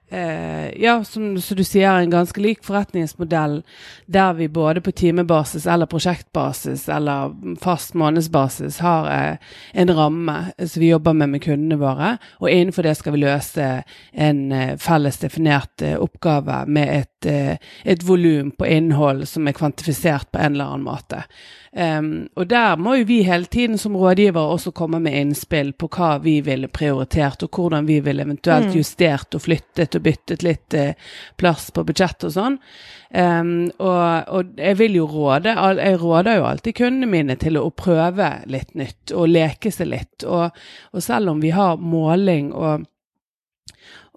eh, 0.10 0.81
ja, 0.81 1.04
som, 1.04 1.42
som 1.42 1.57
du 1.57 1.63
sier, 1.63 1.98
en 1.98 2.10
ganske 2.13 2.42
lik 2.42 2.63
forretningsmodell 2.63 3.62
der 4.06 4.34
vi 4.34 4.48
både 4.48 4.81
på 4.81 4.92
timebasis 4.92 5.66
eller 5.68 5.90
prosjektbasis 5.90 6.88
eller 6.90 7.34
fast 7.62 7.94
månedsbasis 7.94 8.80
har 8.86 9.10
eh, 9.12 9.38
en 9.74 9.94
ramme 9.96 10.38
som 10.60 10.80
vi 10.81 10.90
jobber 10.90 11.13
med 11.13 11.30
med 11.30 11.44
kundene 11.44 11.80
våre, 11.81 12.18
og 12.40 12.50
innenfor 12.50 12.84
det 12.86 12.96
skal 13.00 13.16
vi 13.16 13.24
løse 13.25 13.69
en 14.12 14.52
eh, 14.52 14.78
felles 14.78 15.18
definert 15.22 15.81
eh, 15.81 15.98
oppgave 15.98 16.66
med 16.68 16.96
et, 17.00 17.25
eh, 17.86 17.98
volum 18.06 18.51
på 18.51 18.66
innhold 18.66 19.28
som 19.28 19.48
er 19.48 19.58
kvantifisert 19.58 20.31
på 20.31 20.40
en 20.40 20.54
eller 20.54 20.66
annen 20.66 20.86
måte. 20.86 21.24
Um, 21.78 22.30
og 22.40 22.48
der 22.48 22.78
må 22.80 22.94
jo 22.96 23.04
vi 23.10 23.18
hele 23.28 23.50
tiden 23.51 23.78
som 23.78 23.98
rådgiver 24.00 24.40
også 24.40 24.72
komme 24.72 25.00
med 25.04 25.18
innspill 25.19 25.74
på 25.75 25.90
hva 25.92 26.13
vi 26.24 26.38
ville 26.46 26.69
prioritert, 26.72 27.44
og 27.44 27.51
hvordan 27.51 27.88
vi 27.88 28.00
ville 28.00 28.24
eventuelt 28.24 28.69
Mm. 28.69 28.78
justert 28.78 29.36
og 29.36 29.42
flyttet 29.42 29.95
og 29.98 30.06
byttet 30.06 30.46
litt 30.46 30.76
eh, 30.78 30.96
plass 31.40 31.70
på 31.76 31.86
budsjett 31.88 32.28
og 32.28 32.34
sånn. 32.36 32.58
Um, 33.16 33.70
og, 33.80 34.32
og 34.34 34.58
jeg 34.60 34.80
vil 34.82 34.98
jo 35.00 35.06
råde, 35.08 35.54
jeg 35.80 36.00
råder 36.02 36.40
jo 36.40 36.48
alltid 36.50 36.78
kundene 36.82 37.12
mine 37.12 37.38
til 37.40 37.60
å 37.60 37.70
prøve 37.72 38.32
litt 38.52 38.74
nytt 38.76 39.14
og 39.16 39.32
leke 39.32 39.72
seg 39.72 39.92
litt. 39.94 40.26
Og, 40.28 40.52
og 40.92 41.06
selv 41.06 41.36
om 41.36 41.44
vi 41.44 41.54
har 41.56 41.80
måling 41.80 42.52
og 42.56 42.88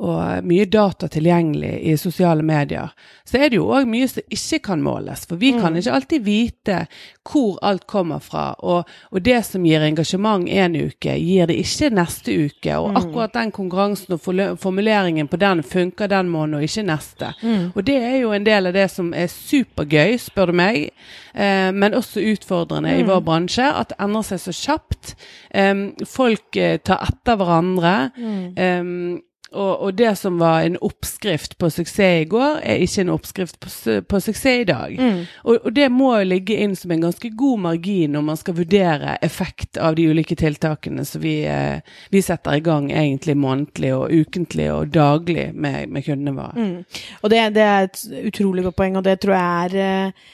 og 0.00 0.44
mye 0.46 0.64
data 0.70 1.08
tilgjengelig 1.08 1.72
i 1.90 1.96
sosiale 1.98 2.42
medier, 2.46 2.92
så 3.26 3.38
er 3.40 3.48
det 3.50 3.56
jo 3.58 3.64
òg 3.74 3.86
mye 3.90 4.06
som 4.08 4.22
ikke 4.30 4.58
kan 4.62 4.82
måles. 4.82 5.24
For 5.26 5.36
vi 5.36 5.52
kan 5.52 5.72
Mm. 5.72 5.78
ikke 5.80 5.92
alltid 5.92 6.22
vite 6.24 6.86
hvor 7.28 7.58
alt 7.62 7.86
kommer 7.86 8.18
fra. 8.22 8.54
Og, 8.58 8.84
og 9.12 9.22
det 9.22 9.44
som 9.44 9.64
gir 9.66 9.80
engasjement 9.82 10.48
en 10.48 10.76
uke, 10.76 11.16
gir 11.18 11.46
det 11.46 11.56
ikke 11.58 11.90
neste 11.94 12.30
uke. 12.46 12.76
Og 12.78 12.90
Mm. 12.90 12.96
akkurat 12.96 13.32
den 13.34 13.50
konkurransen 13.52 14.12
og 14.14 14.20
formuleringen 14.58 15.28
på 15.28 15.36
den 15.36 15.62
funker 15.62 16.06
den 16.08 16.28
måneden 16.28 16.54
og 16.54 16.62
ikke 16.62 16.86
neste. 16.86 17.34
Mm. 17.42 17.72
Og 17.76 17.84
det 17.84 17.96
er 17.96 18.20
jo 18.20 18.32
en 18.32 18.44
del 18.44 18.66
av 18.66 18.72
det 18.72 18.90
som 18.90 19.12
er 19.14 19.26
supergøy, 19.26 20.16
spør 20.18 20.46
du 20.46 20.52
meg, 20.52 20.90
eh, 21.34 21.70
men 21.72 21.92
også 21.92 22.20
utfordrende 22.32 22.98
i 22.98 23.02
Mm. 23.02 23.08
vår 23.08 23.20
bransje. 23.24 23.66
At 23.74 23.88
det 23.88 23.96
endrer 23.98 24.22
seg 24.22 24.38
så 24.38 24.52
kjapt. 24.52 25.14
Em, 25.54 25.92
folk 26.06 26.56
eh, 26.56 26.78
tar 26.78 26.98
etter 27.02 27.36
hverandre. 27.36 28.10
Mm. 28.16 29.20
Og, 29.52 29.82
og 29.82 29.94
det 29.96 30.10
som 30.20 30.36
var 30.38 30.60
en 30.62 30.76
oppskrift 30.84 31.54
på 31.58 31.70
suksess 31.72 32.22
i 32.22 32.28
går, 32.28 32.58
er 32.62 32.82
ikke 32.84 33.00
en 33.00 33.12
oppskrift 33.14 33.56
på, 33.60 33.70
su 33.72 34.00
på 34.04 34.20
suksess 34.20 34.62
i 34.62 34.66
dag. 34.68 34.98
Mm. 35.00 35.22
Og, 35.44 35.54
og 35.64 35.72
det 35.72 35.88
må 35.92 36.10
ligge 36.28 36.58
inn 36.60 36.76
som 36.76 36.92
en 36.92 37.06
ganske 37.06 37.30
god 37.38 37.62
margin 37.64 38.12
når 38.12 38.26
man 38.26 38.40
skal 38.40 38.58
vurdere 38.58 39.16
effekt 39.24 39.80
av 39.80 39.96
de 39.96 40.04
ulike 40.10 40.36
tiltakene 40.36 41.04
som 41.08 41.24
vi, 41.24 41.38
eh, 41.48 41.80
vi 42.12 42.22
setter 42.24 42.58
i 42.58 42.64
gang 42.64 42.90
egentlig 42.92 43.38
månedlig 43.40 43.94
og 43.96 44.12
ukentlig 44.12 44.68
og 44.74 44.92
daglig 44.92 45.48
med, 45.54 45.88
med 45.88 46.04
kundene 46.04 46.36
våre. 46.36 46.68
Mm. 46.68 47.06
Og 47.22 47.32
det, 47.32 47.46
det 47.56 47.64
er 47.64 47.88
et 47.88 48.04
utrolig 48.28 48.68
godt 48.68 48.76
poeng, 48.82 49.00
og 49.00 49.08
det 49.08 49.16
tror 49.24 49.38
jeg 49.38 49.72
er 49.72 49.80
eh, 49.86 50.28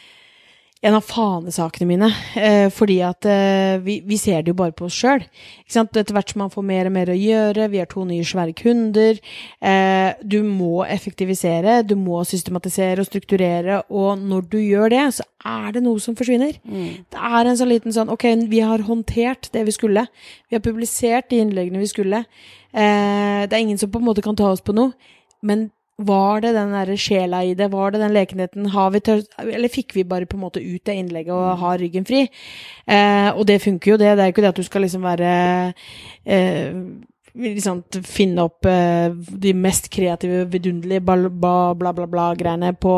en 0.84 0.96
av 0.98 1.04
fanesakene 1.06 1.86
mine. 1.88 2.08
Eh, 2.36 2.66
fordi 2.72 2.98
at 3.06 3.24
eh, 3.28 3.80
vi, 3.84 3.98
vi 4.04 4.18
ser 4.20 4.42
det 4.44 4.52
jo 4.52 4.58
bare 4.58 4.74
på 4.76 4.86
oss 4.88 4.96
sjøl. 5.00 5.22
Etter 5.64 6.12
hvert 6.12 6.32
som 6.32 6.42
man 6.44 6.52
får 6.52 6.66
mer 6.68 6.90
og 6.90 6.94
mer 6.96 7.12
å 7.12 7.16
gjøre, 7.16 7.68
vi 7.72 7.80
har 7.80 7.88
to 7.88 8.04
nye 8.08 8.26
svære 8.26 8.52
kunder. 8.58 9.20
Eh, 9.64 10.10
du 10.20 10.42
må 10.44 10.84
effektivisere, 10.84 11.78
du 11.88 11.96
må 11.96 12.20
systematisere 12.28 13.00
og 13.00 13.08
strukturere, 13.08 13.80
og 13.88 14.20
når 14.20 14.50
du 14.52 14.58
gjør 14.60 14.92
det, 14.92 15.04
så 15.20 15.26
er 15.44 15.72
det 15.76 15.84
noe 15.86 16.02
som 16.04 16.16
forsvinner. 16.18 16.58
Mm. 16.68 16.90
Det 17.12 17.30
er 17.30 17.48
en 17.48 17.60
sånn 17.60 17.72
liten 17.72 17.94
sånn 17.94 18.12
Ok, 18.12 18.26
vi 18.50 18.60
har 18.64 18.84
håndtert 18.84 19.48
det 19.56 19.64
vi 19.68 19.74
skulle. 19.74 20.04
Vi 20.50 20.58
har 20.58 20.64
publisert 20.64 21.30
de 21.32 21.40
innleggene 21.40 21.80
vi 21.80 21.88
skulle. 21.88 22.24
Eh, 22.74 23.40
det 23.48 23.56
er 23.56 23.62
ingen 23.62 23.80
som 23.80 23.92
på 23.92 24.02
en 24.02 24.08
måte 24.10 24.24
kan 24.24 24.36
ta 24.36 24.52
oss 24.52 24.64
på 24.64 24.76
noe. 24.76 24.92
Men 25.44 25.70
var 25.98 26.40
det 26.42 26.54
den 26.56 26.72
der 26.74 26.96
sjela 26.98 27.44
i 27.44 27.54
det? 27.54 27.70
Var 27.72 27.90
det 27.90 28.00
den 28.00 28.14
lekenheten? 28.14 28.66
Eller 28.66 29.68
fikk 29.70 29.94
vi 29.94 30.04
bare 30.04 30.26
på 30.26 30.36
en 30.36 30.42
måte 30.42 30.62
ut 30.62 30.82
det 30.86 30.94
innlegget 30.98 31.32
og 31.32 31.58
ha 31.60 31.76
ryggen 31.78 32.04
fri? 32.04 32.26
Eh, 32.86 33.30
og 33.30 33.46
det 33.46 33.62
funker 33.62 33.92
jo, 33.92 33.96
det. 33.96 34.16
Det 34.16 34.22
er 34.22 34.30
jo 34.30 34.34
ikke 34.34 34.42
det 34.42 34.54
at 34.54 34.58
du 34.58 34.66
skal 34.66 34.82
liksom 34.82 35.02
være 35.06 35.72
eh, 36.26 36.74
liksom 37.34 37.80
finne 38.06 38.44
opp 38.46 38.66
eh, 38.70 39.10
de 39.10 39.52
mest 39.58 39.88
kreative, 39.92 40.44
vidunderlige 40.52 41.02
bla, 41.02 41.16
bla, 41.28 41.54
bla, 41.74 41.92
bla, 41.96 42.06
bla 42.06 42.26
greiene 42.38 42.70
på 42.78 42.94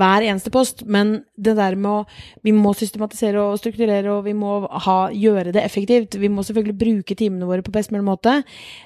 hver 0.00 0.26
eneste 0.26 0.52
post, 0.52 0.84
men 0.84 1.22
det 1.40 1.56
der 1.56 1.76
med 1.80 1.90
å 1.90 2.04
Vi 2.44 2.52
må 2.56 2.72
systematisere 2.76 3.40
og 3.40 3.58
strukturere, 3.60 4.12
og 4.12 4.24
vi 4.24 4.34
må 4.36 4.60
ha, 4.84 4.96
gjøre 5.12 5.52
det 5.54 5.62
effektivt. 5.64 6.16
Vi 6.20 6.28
må 6.32 6.42
selvfølgelig 6.44 6.76
bruke 6.80 7.16
timene 7.16 7.48
våre 7.48 7.64
på 7.64 7.72
best 7.74 7.92
mulig 7.92 8.06
måte, 8.06 8.36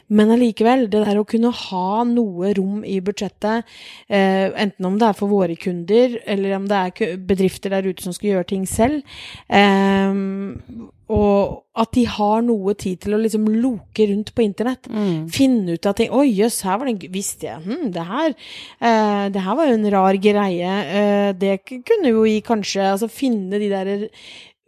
men 0.08 0.32
allikevel, 0.34 0.88
det 0.90 1.04
der 1.06 1.20
å 1.20 1.26
kunne 1.28 1.52
ha 1.54 2.02
noe 2.08 2.52
rom 2.58 2.82
i 2.86 3.00
budsjettet, 3.04 3.64
eh, 4.08 4.50
enten 4.50 4.88
om 4.88 4.98
det 4.98 5.08
er 5.08 5.18
for 5.18 5.32
våre 5.32 5.56
kunder, 5.56 6.18
eller 6.26 6.56
om 6.58 6.68
det 6.70 6.80
er 6.80 7.16
bedrifter 7.18 7.74
der 7.74 7.88
ute 7.88 8.04
som 8.04 8.14
skal 8.14 8.34
gjøre 8.34 8.50
ting 8.50 8.66
selv, 8.70 9.02
eh, 9.48 10.10
og 11.12 11.64
at 11.76 11.90
de 11.92 12.04
har 12.08 12.40
noe 12.46 12.73
tid 12.80 13.00
til 13.02 13.16
å 13.16 13.18
liksom 13.20 13.44
loke 13.61 14.06
rundt 14.08 14.30
på 14.34 14.44
internett. 14.46 14.87
Mm. 14.88 15.26
Finne 15.28 15.75
ut 15.76 15.87
av 15.90 15.96
ting. 15.99 16.08
Oi, 16.14 16.30
jøss, 16.38 16.62
her 16.64 16.78
var 16.80 16.88
det 16.88 16.94
en 16.94 17.12
Visste 17.12 17.50
jeg 17.50 17.61
hm, 17.66 17.90
det 17.92 18.04
her 18.08 18.30
eh, 18.32 19.26
Det 19.34 19.42
her 19.44 19.58
var 19.58 19.68
jo 19.68 19.76
en 19.76 19.90
rar 19.92 20.16
greie. 20.23 20.73
Eh, 21.00 21.28
det 21.37 21.58
kunne 21.68 22.14
jo 22.14 22.25
gi 22.25 22.40
kanskje 22.46 22.87
Altså 22.94 23.11
finne 23.12 23.61
de 23.61 23.68
der 23.73 23.94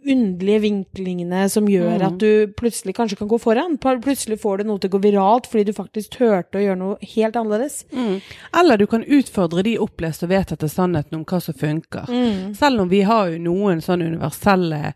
underlige 0.06 0.60
vinklingene 0.62 1.48
som 1.50 1.66
gjør 1.66 1.96
Mm. 1.98 2.04
at 2.06 2.18
du 2.22 2.46
plutselig 2.54 2.94
kanskje 2.94 3.16
kan 3.18 3.28
gå 3.28 3.38
foran. 3.42 3.74
Plutselig 3.78 4.38
får 4.38 4.58
du 4.58 4.64
noe 4.68 4.78
til 4.78 4.90
å 4.90 4.94
gå 4.94 5.00
viralt 5.02 5.48
fordi 5.50 5.64
du 5.66 5.72
faktisk 5.72 6.10
turte 6.18 6.60
å 6.60 6.62
gjøre 6.62 6.78
noe 6.78 6.96
helt 7.16 7.34
annerledes. 7.34 7.80
Mm. 7.90 8.20
Eller 8.54 8.76
du 8.78 8.86
kan 8.86 9.02
utfordre 9.02 9.64
de 9.66 9.78
oppleste 9.82 10.28
og 10.28 10.30
vedtatte 10.30 10.68
sannhetene 10.70 11.18
om 11.18 11.24
hva 11.24 11.40
som 11.42 11.54
funker. 11.58 12.06
Mm. 12.06 12.54
Selv 12.54 12.80
om 12.84 12.88
vi 12.92 13.02
har 13.02 13.32
jo 13.32 13.38
noen 13.42 13.82
sånne 13.82 14.06
universelle 14.12 14.92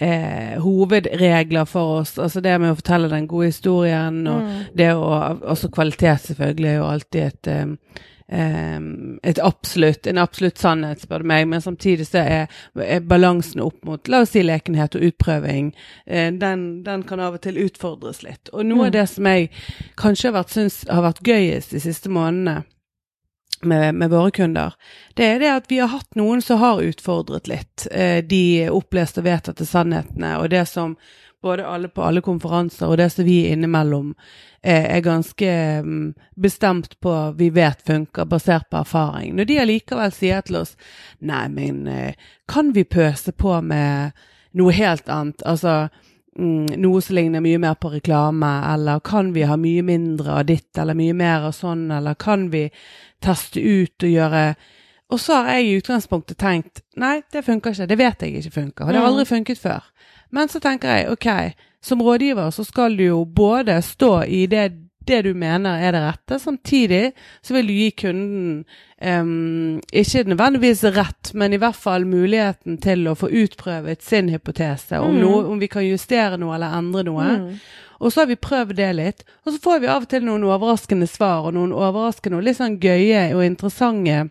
eh, 0.00 0.56
hovedregler 0.60 1.64
for 1.64 2.00
oss, 2.00 2.18
altså 2.18 2.40
det 2.42 2.56
med 2.60 2.72
å 2.72 2.78
fortelle 2.80 3.08
den 3.12 3.26
gode 3.28 3.46
historien, 3.52 4.26
og 4.26 4.42
Mm. 4.42 4.64
det 4.76 4.90
å 4.94 5.38
Også 5.44 5.68
kvalitet, 5.70 6.20
selvfølgelig, 6.20 6.66
er 6.68 6.76
jo 6.76 6.84
alltid 6.90 7.22
et 7.22 7.46
eh, 7.46 7.66
eh, 8.28 8.80
et 9.22 9.38
absolutt, 9.38 10.06
en 10.06 10.18
absolutt 10.18 10.58
sannhet, 10.58 11.00
spør 11.00 11.18
du 11.22 11.24
meg, 11.28 11.46
men 11.48 11.60
samtidig 11.60 12.06
så 12.06 12.18
er, 12.24 12.46
er 12.80 13.00
balansen 13.00 13.60
opp 13.60 13.84
mot 13.84 14.08
la 14.08 14.20
oss 14.22 14.30
si 14.30 14.42
lekenhet 14.42 14.96
og 14.96 15.02
utprøving, 15.02 15.72
eh, 16.06 16.30
den, 16.32 16.82
den 16.84 17.02
kan 17.02 17.20
av 17.20 17.34
og 17.34 17.40
til 17.42 17.54
utfordres 17.66 18.22
litt. 18.22 18.48
Og 18.52 18.64
noe 18.66 18.78
Mm. 18.78 18.86
av 18.86 18.92
det 18.92 19.08
som 19.08 19.24
jeg 19.26 19.50
kanskje 19.96 20.32
har 20.32 20.42
vært, 20.42 20.50
syns 20.50 20.84
har 20.90 21.02
vært 21.02 21.22
gøyest 21.22 21.70
de 21.70 21.80
siste 21.80 22.08
månedene, 22.08 22.64
med, 23.64 23.94
med 23.94 24.10
våre 24.10 24.30
kunder, 24.30 24.74
det 25.14 25.26
er 25.26 25.42
det 25.42 25.50
at 25.52 25.68
vi 25.70 25.80
har 25.82 25.92
hatt 25.92 26.18
noen 26.18 26.42
som 26.42 26.60
har 26.62 26.82
utfordret 26.82 27.48
litt 27.50 27.86
eh, 27.90 28.20
de 28.24 28.70
oppleste 28.70 29.22
og 29.22 29.28
vedtatte 29.28 29.66
sannhetene, 29.68 30.36
og 30.40 30.50
det 30.54 30.66
som 30.70 30.96
både 31.44 31.66
alle 31.68 31.88
på 31.92 32.02
alle 32.02 32.22
konferanser 32.24 32.88
og 32.88 32.96
det 32.96 33.10
som 33.12 33.26
vi 33.26 33.42
innimellom 33.52 34.14
eh, 34.62 34.86
er 34.96 35.02
ganske 35.04 35.50
mm, 35.84 36.14
bestemt 36.40 36.96
på 37.04 37.12
vi 37.36 37.50
vet 37.52 37.82
funker, 37.84 38.24
basert 38.24 38.70
på 38.70 38.80
erfaring. 38.80 39.34
Når 39.36 39.50
de 39.50 39.58
allikevel 39.60 40.14
sier 40.16 40.40
til 40.46 40.62
oss 40.62 40.72
nei, 41.20 41.44
men 41.52 41.84
eh, 41.86 42.16
kan 42.48 42.72
vi 42.72 42.86
pøse 42.88 43.36
på 43.36 43.58
med 43.60 44.16
noe 44.56 44.72
helt 44.72 45.08
annet, 45.12 45.44
altså 45.44 45.90
mm, 46.38 46.76
noe 46.82 47.02
som 47.02 47.16
ligner 47.16 47.42
mye 47.44 47.60
mer 47.62 47.74
på 47.80 47.90
reklame, 47.92 48.52
eller 48.72 49.02
kan 49.04 49.32
vi 49.34 49.46
ha 49.48 49.56
mye 49.60 49.82
mindre 49.86 50.40
av 50.40 50.46
ditt, 50.48 50.70
eller 50.78 50.96
mye 50.98 51.14
mer 51.16 51.48
av 51.50 51.54
sånn, 51.56 51.88
eller 51.94 52.18
kan 52.20 52.48
vi 52.52 52.68
teste 53.24 53.60
ut 53.60 54.02
og 54.02 54.10
gjøre 54.10 54.46
Og 55.12 55.20
så 55.20 55.36
har 55.36 55.52
jeg 55.52 55.64
i 55.64 55.74
utgangspunktet 55.78 56.38
tenkt 56.40 56.80
nei, 56.96 57.20
det 57.30 57.44
funker 57.44 57.74
ikke, 57.74 57.86
det 57.86 57.98
vet 58.00 58.22
jeg 58.24 58.38
ikke 58.40 58.54
funker, 58.54 58.86
og 58.86 58.92
det 58.92 59.00
har 59.02 59.06
aldri 59.06 59.24
funket 59.28 59.60
før. 59.60 59.84
Men 60.32 60.48
så 60.48 60.58
tenker 60.64 60.88
jeg 60.88 61.10
ok, 61.12 61.28
som 61.84 62.00
rådgiver 62.02 62.50
så 62.50 62.64
skal 62.64 62.96
du 62.96 63.04
jo 63.04 63.24
både 63.24 63.76
stå 63.84 64.22
i 64.24 64.46
det, 64.50 64.70
det 65.06 65.22
du 65.26 65.32
mener 65.34 65.80
er 65.82 65.92
det 65.92 66.02
rette, 66.04 66.38
samtidig 66.42 67.12
så 67.42 67.54
vil 67.56 67.66
du 67.68 67.72
gi 67.76 67.90
kunden 67.90 68.64
um, 69.04 69.80
ikke 69.92 70.24
nødvendigvis 70.30 70.84
rett, 70.96 71.32
men 71.34 71.52
i 71.52 71.60
hvert 71.62 71.76
fall 71.76 72.06
muligheten 72.08 72.78
til 72.82 73.06
å 73.10 73.16
få 73.18 73.28
utprøvet 73.30 74.02
sin 74.02 74.28
hypotese, 74.32 75.00
om, 75.00 75.14
Mm. 75.14 75.20
noe, 75.20 75.44
om 75.52 75.58
vi 75.60 75.68
kan 75.68 75.84
justere 75.86 76.38
noe 76.40 76.54
eller 76.56 76.78
endre 76.78 77.04
noe. 77.04 77.24
Mm. 77.24 77.58
Og 78.00 78.12
så 78.12 78.20
har 78.24 78.26
vi 78.26 78.36
prøvd 78.36 78.76
det 78.76 78.92
litt, 78.96 79.24
og 79.46 79.52
så 79.54 79.60
får 79.60 79.80
vi 79.80 79.86
av 79.88 80.02
og 80.02 80.08
til 80.08 80.24
noen 80.26 80.44
overraskende 80.44 81.06
svar, 81.08 81.46
og 81.46 81.54
noen 81.54 81.72
overraskende 81.72 82.36
og 82.36 82.44
litt 82.44 82.58
sånn 82.58 82.80
gøye 82.82 83.34
og 83.36 83.44
interessante 83.46 84.30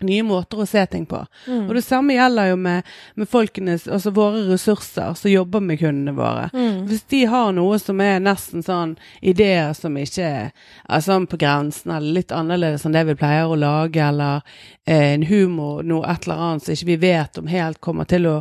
nye 0.00 0.22
måter 0.26 0.60
å 0.60 0.66
se 0.66 0.82
ting 0.90 1.04
på. 1.06 1.20
Mm. 1.46 1.66
Og 1.68 1.74
det 1.76 1.82
samme 1.86 2.16
gjelder 2.16 2.50
jo 2.50 2.56
med, 2.60 2.88
med 3.14 3.30
folkenes, 3.30 3.86
altså 3.88 4.10
våre 4.14 4.42
ressurser 4.48 5.14
som 5.18 5.30
jobber 5.30 5.62
med 5.64 5.78
kundene 5.80 6.16
våre. 6.16 6.48
Mm. 6.54 6.84
Hvis 6.90 7.04
de 7.12 7.24
har 7.30 7.52
noe 7.56 7.78
som 7.82 8.02
er 8.02 8.22
nesten 8.24 8.64
sånn 8.66 8.96
ideer 9.20 9.72
som 9.78 9.96
ikke 10.00 10.32
er 10.50 11.04
sånn 11.04 11.28
på 11.30 11.38
grensen, 11.40 11.94
eller 11.94 12.20
litt 12.20 12.34
annerledes 12.34 12.86
enn 12.86 12.96
det 12.96 13.06
vi 13.10 13.18
pleier 13.20 13.50
å 13.50 13.58
lage, 13.58 14.02
eller 14.02 14.42
eh, 14.84 15.14
en 15.14 15.26
humor, 15.30 15.82
noe 15.86 16.08
et 16.10 16.26
eller 16.26 16.46
annet 16.48 16.66
som 16.66 16.76
ikke 16.76 16.92
vi 16.94 17.00
vet 17.08 17.40
om 17.40 17.50
helt 17.50 17.80
kommer 17.84 18.08
til 18.10 18.28
å, 18.30 18.38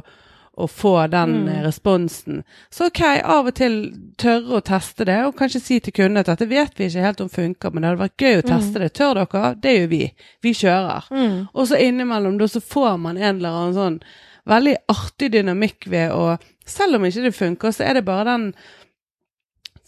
å 0.57 0.67
få 0.69 1.07
den 1.09 1.31
Mm. 1.33 1.47
eh, 1.49 1.61
responsen. 1.65 2.43
Så 2.69 2.85
ok, 2.91 3.01
av 3.23 3.47
og 3.47 3.55
til 3.55 3.93
tørre 4.17 4.59
å 4.59 4.61
teste 4.61 5.05
det, 5.05 5.25
og 5.25 5.35
kanskje 5.35 5.61
si 5.61 5.79
til 5.79 5.93
kundene 5.93 6.19
at 6.19 6.25
dette 6.27 6.45
vet 6.49 6.75
vi 6.77 6.85
ikke 6.85 7.01
helt 7.01 7.21
om 7.21 7.29
funker, 7.29 7.71
men 7.73 7.81
det 7.81 7.89
hadde 7.89 8.03
vært 8.03 8.17
gøy 8.21 8.37
å 8.41 8.45
teste 8.47 8.79
det. 8.79 8.91
Tør 8.93 9.13
dere? 9.15 9.55
Det 9.59 9.73
gjør 9.79 9.87
vi. 9.89 10.13
Vi 10.43 10.53
kjører. 10.53 11.07
Mm. 11.11 11.47
Og 11.55 11.67
så 11.67 11.79
innimellom 11.81 12.37
da 12.37 12.45
så 12.47 12.61
får 12.61 12.99
man 12.99 13.17
en 13.17 13.37
eller 13.37 13.49
annen 13.49 13.73
sånn 13.73 13.99
veldig 14.45 14.75
artig 14.89 15.31
dynamikk 15.31 15.87
ved 15.87 16.11
å 16.11 16.37
Selv 16.65 16.95
om 16.95 17.03
ikke 17.03 17.23
det 17.23 17.33
funker, 17.35 17.71
så 17.75 17.83
er 17.83 17.93
det 17.95 18.05
bare 18.05 18.23
den 18.23 18.53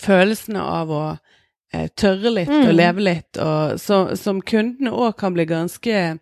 følelsen 0.01 0.57
av 0.59 0.89
å 0.91 1.03
eh, 1.73 1.87
tørre 1.95 2.31
litt 2.33 2.49
Mm. 2.49 2.67
og 2.67 2.73
leve 2.75 3.01
litt, 3.03 3.37
og 3.37 3.79
så, 3.79 4.15
som 4.17 4.41
kundene 4.41 4.91
òg 4.91 5.15
kan 5.17 5.33
bli 5.33 5.45
ganske 5.45 6.19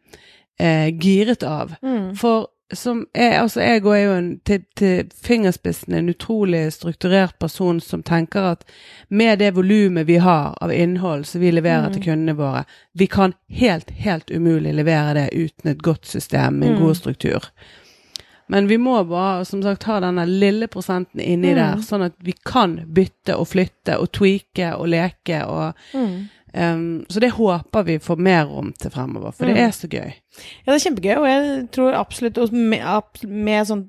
eh, 0.60 0.90
giret 1.00 1.44
av. 1.44 1.74
Mm. 1.84 2.16
For 2.16 2.48
som 2.76 3.06
er, 3.14 3.40
altså 3.42 3.62
jeg 3.62 3.82
er 3.86 4.04
jo 4.04 4.14
en, 4.18 4.40
til, 4.46 4.64
til 4.76 5.10
fingerspissen 5.24 5.94
en 5.94 6.10
utrolig 6.10 6.74
strukturert 6.74 7.36
person 7.40 7.80
som 7.82 8.04
tenker 8.04 8.42
at 8.52 8.64
med 9.10 9.40
det 9.40 9.54
volumet 9.56 10.08
vi 10.08 10.18
har 10.18 10.58
av 10.62 10.72
innhold 10.72 11.26
som 11.26 11.42
vi 11.42 11.52
leverer 11.52 11.88
Mm. 11.88 11.94
til 11.94 12.04
kundene 12.04 12.36
våre, 12.36 12.64
vi 12.94 13.06
kan 13.08 13.34
helt, 13.50 13.90
helt 13.92 14.32
umulig 14.32 14.74
levere 14.74 15.14
det 15.14 15.30
uten 15.34 15.72
et 15.72 15.82
godt 15.82 16.06
system 16.08 16.64
en 16.64 16.74
Mm. 16.76 16.80
god 16.82 16.96
struktur. 16.96 17.50
Men 18.48 18.68
vi 18.68 18.78
må 18.78 19.04
bare, 19.04 19.46
som 19.46 19.62
sagt, 19.64 19.84
ha 19.84 20.00
denne 20.00 20.26
lille 20.28 20.68
prosenten 20.68 21.20
inni 21.22 21.54
Mm. 21.54 21.56
der, 21.56 21.76
sånn 21.82 22.06
at 22.06 22.14
vi 22.20 22.34
kan 22.46 22.76
bytte 22.94 23.38
og 23.38 23.48
flytte 23.48 23.98
og 24.00 24.12
tweake 24.12 24.76
og 24.76 24.88
leke 24.88 25.46
og 25.48 25.74
Mm. 25.94 26.30
Um, 26.54 27.06
Så 27.10 27.20
det 27.20 27.32
håper 27.32 27.84
vi 27.88 27.98
får 28.00 28.18
mer 28.18 28.46
om 28.52 28.72
til 28.74 28.92
fremover, 28.92 29.32
for 29.34 29.46
det 29.46 29.56
Mm. 29.56 29.68
er 29.68 29.72
så 29.72 29.88
gøy. 29.90 30.14
Ja, 30.66 30.74
det 30.74 30.76
er 30.86 30.90
kjempegøy, 30.90 31.16
og 31.18 31.28
jeg 31.28 31.70
tror 31.72 31.94
absolutt 31.94 32.52
med, 32.52 33.04
med 33.28 33.68
sånn 33.68 33.86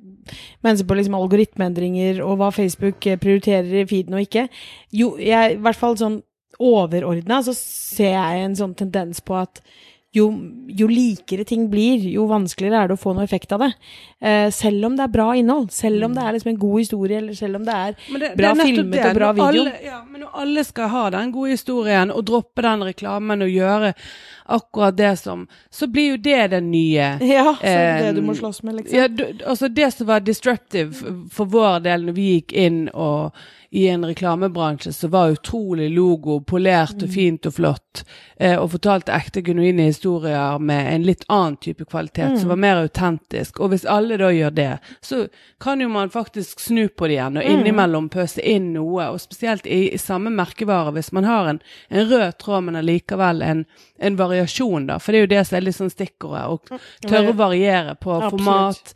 mennesker 0.64 0.86
på 0.88 0.96
liksom 0.96 1.14
algoritmeendringer 1.14 2.22
og 2.24 2.38
hva 2.38 2.50
Facebook 2.52 3.06
eh, 3.06 3.16
prioriterer 3.20 3.82
i 3.82 3.86
feeden 3.86 4.14
og 4.14 4.20
ikke 4.24 4.48
Jo, 4.92 5.16
jeg, 5.18 5.52
i 5.58 5.60
hvert 5.60 5.76
fall 5.76 5.96
sånn 5.96 6.22
overordna, 6.60 7.42
så 7.42 7.52
ser 7.56 8.12
jeg 8.14 8.44
en 8.44 8.54
sånn 8.56 8.74
tendens 8.78 9.20
på 9.20 9.34
at 9.40 9.60
jo, 10.14 10.28
jo 10.70 10.86
likere 10.90 11.44
ting 11.46 11.64
blir, 11.72 12.04
jo 12.14 12.28
vanskeligere 12.30 12.84
er 12.84 12.90
det 12.90 12.96
å 12.96 13.00
få 13.02 13.14
noe 13.16 13.24
effekt 13.26 13.52
av 13.56 13.64
det. 13.64 13.70
Eh, 14.22 14.46
selv 14.54 14.86
om 14.86 14.94
det 14.98 15.02
er 15.08 15.12
bra 15.14 15.26
innhold, 15.34 15.72
selv 15.74 16.06
om 16.06 16.14
det 16.14 16.22
er 16.22 16.36
liksom 16.36 16.52
en 16.52 16.60
god 16.62 16.78
historie, 16.84 17.18
eller 17.18 17.34
selv 17.38 17.58
om 17.58 17.64
det 17.66 17.74
er 17.74 17.96
det, 17.98 18.30
Bra 18.38 18.52
det 18.52 18.52
er 18.52 18.60
filmet 18.62 18.94
det. 18.94 19.08
og 19.08 19.18
bra 19.18 19.32
video. 19.32 19.48
Alle, 19.48 19.74
ja, 19.84 19.98
men 20.06 20.22
når 20.24 20.38
alle 20.44 20.64
skal 20.68 20.92
ha 20.94 21.02
den 21.16 21.34
gode 21.34 21.56
historien 21.56 22.14
og 22.14 22.22
droppe 22.30 22.62
den 22.64 22.86
reklamen 22.86 23.42
og 23.42 23.50
gjøre 23.50 23.92
akkurat 24.54 24.96
det 24.96 25.14
som 25.18 25.46
Så 25.72 25.86
blir 25.88 26.10
jo 26.14 26.16
det 26.20 26.50
den 26.52 26.70
nye. 26.70 27.10
Ja, 27.34 27.56
så 27.58 27.66
er 27.66 27.98
det 27.98 28.06
det 28.06 28.14
du 28.20 28.22
Eh, 28.22 28.26
må 28.28 28.34
slåss 28.38 28.62
med, 28.62 28.76
liksom. 28.80 28.96
Ja, 28.98 29.08
du, 29.08 29.24
altså 29.46 29.68
det 29.68 29.90
som 29.94 30.06
var 30.06 30.20
disruptive 30.20 30.94
for 31.32 31.44
vår 31.50 31.80
del 31.88 32.06
når 32.06 32.16
vi 32.18 32.30
gikk 32.36 32.52
inn 32.52 32.84
og 32.94 33.34
i 33.74 33.88
en 33.88 34.04
reklamebransje 34.04 34.92
som 34.92 35.10
var 35.10 35.28
utrolig 35.28 35.90
logo, 35.90 36.40
polert 36.40 37.02
og 37.02 37.10
fint 37.10 37.46
og 37.48 37.54
flott, 37.56 38.04
eh, 38.36 38.54
og 38.54 38.68
fortalte 38.70 39.10
ekte, 39.10 39.42
genuine 39.42 39.88
historier 39.88 40.62
med 40.62 40.92
en 40.92 41.06
litt 41.08 41.24
annen 41.26 41.56
type 41.58 41.82
kvalitet, 41.90 42.36
som 42.38 42.52
var 42.52 42.60
mer 42.62 42.84
autentisk. 42.84 43.58
Og 43.58 43.72
hvis 43.72 43.86
alle 43.90 44.14
da 44.20 44.28
gjør 44.30 44.54
det, 44.54 44.68
så 45.02 45.24
kan 45.58 45.82
jo 45.82 45.88
man 45.90 46.12
faktisk 46.14 46.62
snu 46.62 46.84
på 46.86 47.08
det 47.10 47.16
igjen, 47.16 47.40
og 47.40 47.48
innimellom 47.50 48.06
pøse 48.14 48.44
inn 48.46 48.68
noe, 48.76 49.08
og 49.10 49.18
spesielt 49.24 49.66
i, 49.66 49.88
i 49.90 49.98
samme 49.98 50.30
merkevare, 50.30 50.92
hvis 50.94 51.10
man 51.18 51.26
har 51.26 51.50
en, 51.50 51.58
en 51.90 52.06
rød 52.12 52.38
tråd, 52.44 52.68
men 52.68 52.78
allikevel 52.78 53.42
en, 53.42 53.64
en 53.98 54.20
variasjon, 54.22 54.86
da. 54.92 55.00
For 55.02 55.10
det 55.10 55.18
er 55.18 55.26
jo 55.26 55.32
det 55.34 55.42
som 55.48 55.58
er 55.58 55.66
litt 55.66 55.80
sånn 55.80 55.90
stikkordet, 55.90 56.46
og 56.46 57.10
tørre 57.10 57.34
å 57.34 57.40
variere 57.42 57.98
på 57.98 58.20
Absolutt. 58.20 58.38
format, 58.38 58.94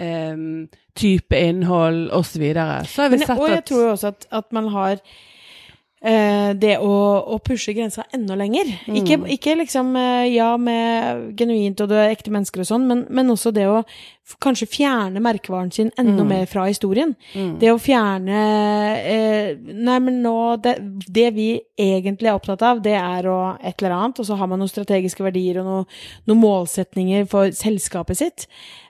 em, 0.00 0.48
type 0.94 1.38
innhold 1.38 2.10
osv. 2.10 2.32
Så, 2.32 2.40
videre. 2.42 2.84
så 2.86 3.02
har 3.02 3.12
vi 3.12 3.18
Men, 3.18 3.26
sett 3.26 3.38
og 3.38 3.50
jeg 3.50 3.64
tror 3.70 3.82
jo 3.82 3.92
også 3.94 4.12
at, 4.14 4.26
at 4.30 4.52
man 4.54 4.68
har 4.74 4.96
eh, 6.04 6.50
det 6.60 6.76
å, 6.78 6.94
å 7.34 7.38
pushe 7.44 7.74
grensa 7.76 8.06
enda 8.14 8.36
lenger. 8.38 8.70
Mm. 8.86 8.98
Ikke, 9.00 9.18
ikke 9.36 9.56
liksom 9.62 9.94
eh, 10.00 10.30
ja 10.34 10.54
med 10.60 11.32
genuint 11.38 11.80
og 11.82 11.90
du 11.90 11.96
er 11.98 12.12
ekte 12.12 12.34
mennesker 12.34 12.64
og 12.64 12.70
sånn, 12.70 12.86
men, 12.90 13.06
men 13.10 13.32
også 13.34 13.54
det 13.54 13.66
å 13.70 13.82
kanskje 14.40 14.66
fjerne 14.72 15.20
merkevaren 15.20 15.70
sin 15.72 15.90
enda 16.00 16.22
Mm. 16.24 16.28
mer 16.28 16.46
fra 16.46 16.64
historien. 16.66 17.14
Mm. 17.34 17.58
Det 17.60 17.68
å 17.72 17.78
fjerne 17.78 18.38
eh, 19.04 19.56
Nei, 19.56 19.98
men 20.00 20.22
nå 20.22 20.56
det, 20.62 20.78
det 21.12 21.26
vi 21.34 21.48
egentlig 21.78 22.30
er 22.30 22.38
opptatt 22.38 22.62
av, 22.62 22.80
det 22.82 22.94
er 22.96 23.28
å 23.28 23.56
et 23.62 23.82
eller 23.82 23.92
annet, 23.96 24.18
og 24.18 24.26
så 24.26 24.36
har 24.38 24.48
man 24.48 24.58
noen 24.62 24.70
strategiske 24.70 25.22
verdier 25.24 25.60
og 25.60 25.66
noen, 25.68 25.84
noen 26.26 26.40
målsetninger 26.40 27.28
for 27.28 27.52
selskapet 27.52 28.16
sitt. 28.16 28.46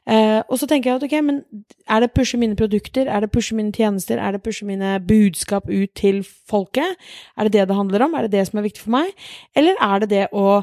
Eh, 0.06 0.40
og 0.48 0.58
så 0.60 0.68
tenker 0.68 0.90
jeg 0.92 1.00
at 1.00 1.06
ok, 1.08 1.18
men 1.24 1.42
er 1.88 2.00
det 2.04 2.12
pushe 2.14 2.38
mine 2.38 2.54
produkter, 2.56 3.08
er 3.08 3.20
det 3.24 3.32
pushe 3.32 3.56
mine 3.56 3.72
tjenester, 3.72 4.18
er 4.20 4.32
det 4.36 4.42
pushe 4.44 4.64
mine 4.68 4.98
budskap 5.02 5.68
ut 5.68 5.94
til 5.98 6.22
folket? 6.22 6.96
Er 7.36 7.48
det 7.48 7.52
det 7.58 7.68
det 7.68 7.76
handler 7.78 8.04
om? 8.06 8.14
Er 8.14 8.28
det 8.28 8.36
det 8.38 8.46
som 8.48 8.60
er 8.60 8.68
viktig 8.68 8.84
for 8.84 8.94
meg? 9.00 9.10
Eller 9.56 9.74
er 9.80 10.04
det 10.04 10.10
det 10.10 10.26
å 10.32 10.62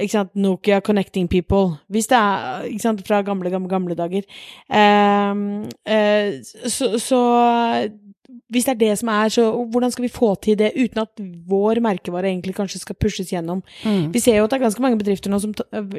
ikke 0.00 0.12
sant, 0.12 0.36
Nokia 0.36 0.80
Connecting 0.80 1.28
People. 1.28 1.76
Hvis 1.88 2.06
det 2.06 2.16
er 2.16 2.62
ikke 2.70 2.82
sant, 2.82 3.02
fra 3.06 3.22
gamle, 3.22 3.50
gamle, 3.50 3.68
gamle 3.68 3.94
dager. 3.94 4.22
Ehm, 4.72 5.64
eh, 5.86 6.40
så, 6.66 6.98
så 6.98 7.20
hvis 8.52 8.66
det 8.68 8.72
er 8.74 8.80
det 8.80 8.92
som 9.00 9.10
er, 9.12 9.30
så 9.32 9.44
hvordan 9.72 9.92
skal 9.94 10.04
vi 10.04 10.12
få 10.12 10.34
til 10.44 10.58
det 10.60 10.72
uten 10.76 11.02
at 11.02 11.22
vår 11.48 11.80
merkevare 11.84 12.28
egentlig 12.30 12.54
kanskje 12.56 12.82
skal 12.82 12.98
pushes 13.00 13.32
gjennom? 13.32 13.62
Mm. 13.84 14.10
Vi 14.12 14.20
ser 14.20 14.36
jo 14.38 14.44
at 14.44 14.52
det 14.52 14.58
er 14.58 14.64
ganske 14.66 14.84
mange 14.84 14.98
bedrifter 15.00 15.32
nå 15.32 15.40
som 15.42 15.54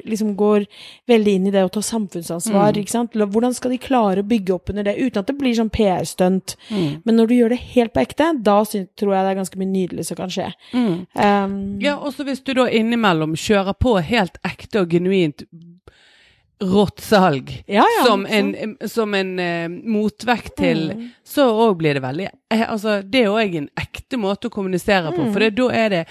liksom 0.06 0.36
går 0.40 0.68
veldig 1.10 1.36
inn 1.40 1.50
i 1.50 1.54
det 1.56 1.66
å 1.66 1.72
ta 1.74 1.82
samfunnsansvar. 1.86 2.74
Mm. 2.74 2.82
ikke 2.84 2.96
sant? 2.96 3.18
Hvordan 3.18 3.58
skal 3.58 3.74
de 3.74 3.82
klare 3.82 4.24
å 4.24 4.30
bygge 4.30 4.56
opp 4.56 4.74
under 4.74 4.88
det 4.88 4.98
uten 5.00 5.22
at 5.24 5.32
det 5.32 5.38
blir 5.40 5.58
sånn 5.58 5.74
PR-stunt? 5.74 6.56
Mm. 6.70 6.90
Men 7.04 7.20
når 7.20 7.30
du 7.30 7.36
gjør 7.38 7.56
det 7.56 7.62
helt 7.74 7.96
på 7.96 8.04
ekte, 8.06 8.32
da 8.46 8.60
tror 8.70 9.16
jeg 9.16 9.26
det 9.26 9.34
er 9.34 9.42
ganske 9.42 9.62
mye 9.62 9.74
nydelig 9.74 10.08
som 10.10 10.20
kan 10.20 10.34
skje. 10.34 10.50
Um, 10.74 11.60
Ja, 11.84 11.98
også 11.98 12.26
hvis 12.28 12.44
du 12.46 12.54
da 12.58 12.68
innimellom 12.70 13.38
kjører 13.40 13.76
på 13.78 13.98
helt 14.04 14.38
ekte 14.46 14.84
og 14.84 14.94
genuint 14.94 15.46
rått 16.64 17.00
salg 17.04 17.50
ja, 17.68 17.84
ja, 17.84 18.06
som 18.06 18.26
en, 18.26 18.78
som 18.88 19.14
en 19.18 19.34
uh, 19.40 19.70
motvekt 19.70 20.56
til 20.58 20.84
Mm. 20.94 21.10
Så 21.26 21.46
òg 21.50 21.78
blir 21.80 21.96
det 21.98 22.02
veldig 22.04 22.26
eh, 22.52 22.62
Altså, 22.70 23.02
det 23.02 23.24
er 23.24 23.32
òg 23.32 23.56
en 23.58 23.70
ekte 23.80 24.18
måte 24.20 24.50
å 24.50 24.54
kommunisere 24.54 25.12
på, 25.16 25.24
Mm. 25.24 25.34
for 25.34 25.40
det, 25.40 25.50
da 25.58 25.68
er 25.74 25.90
det 25.90 26.02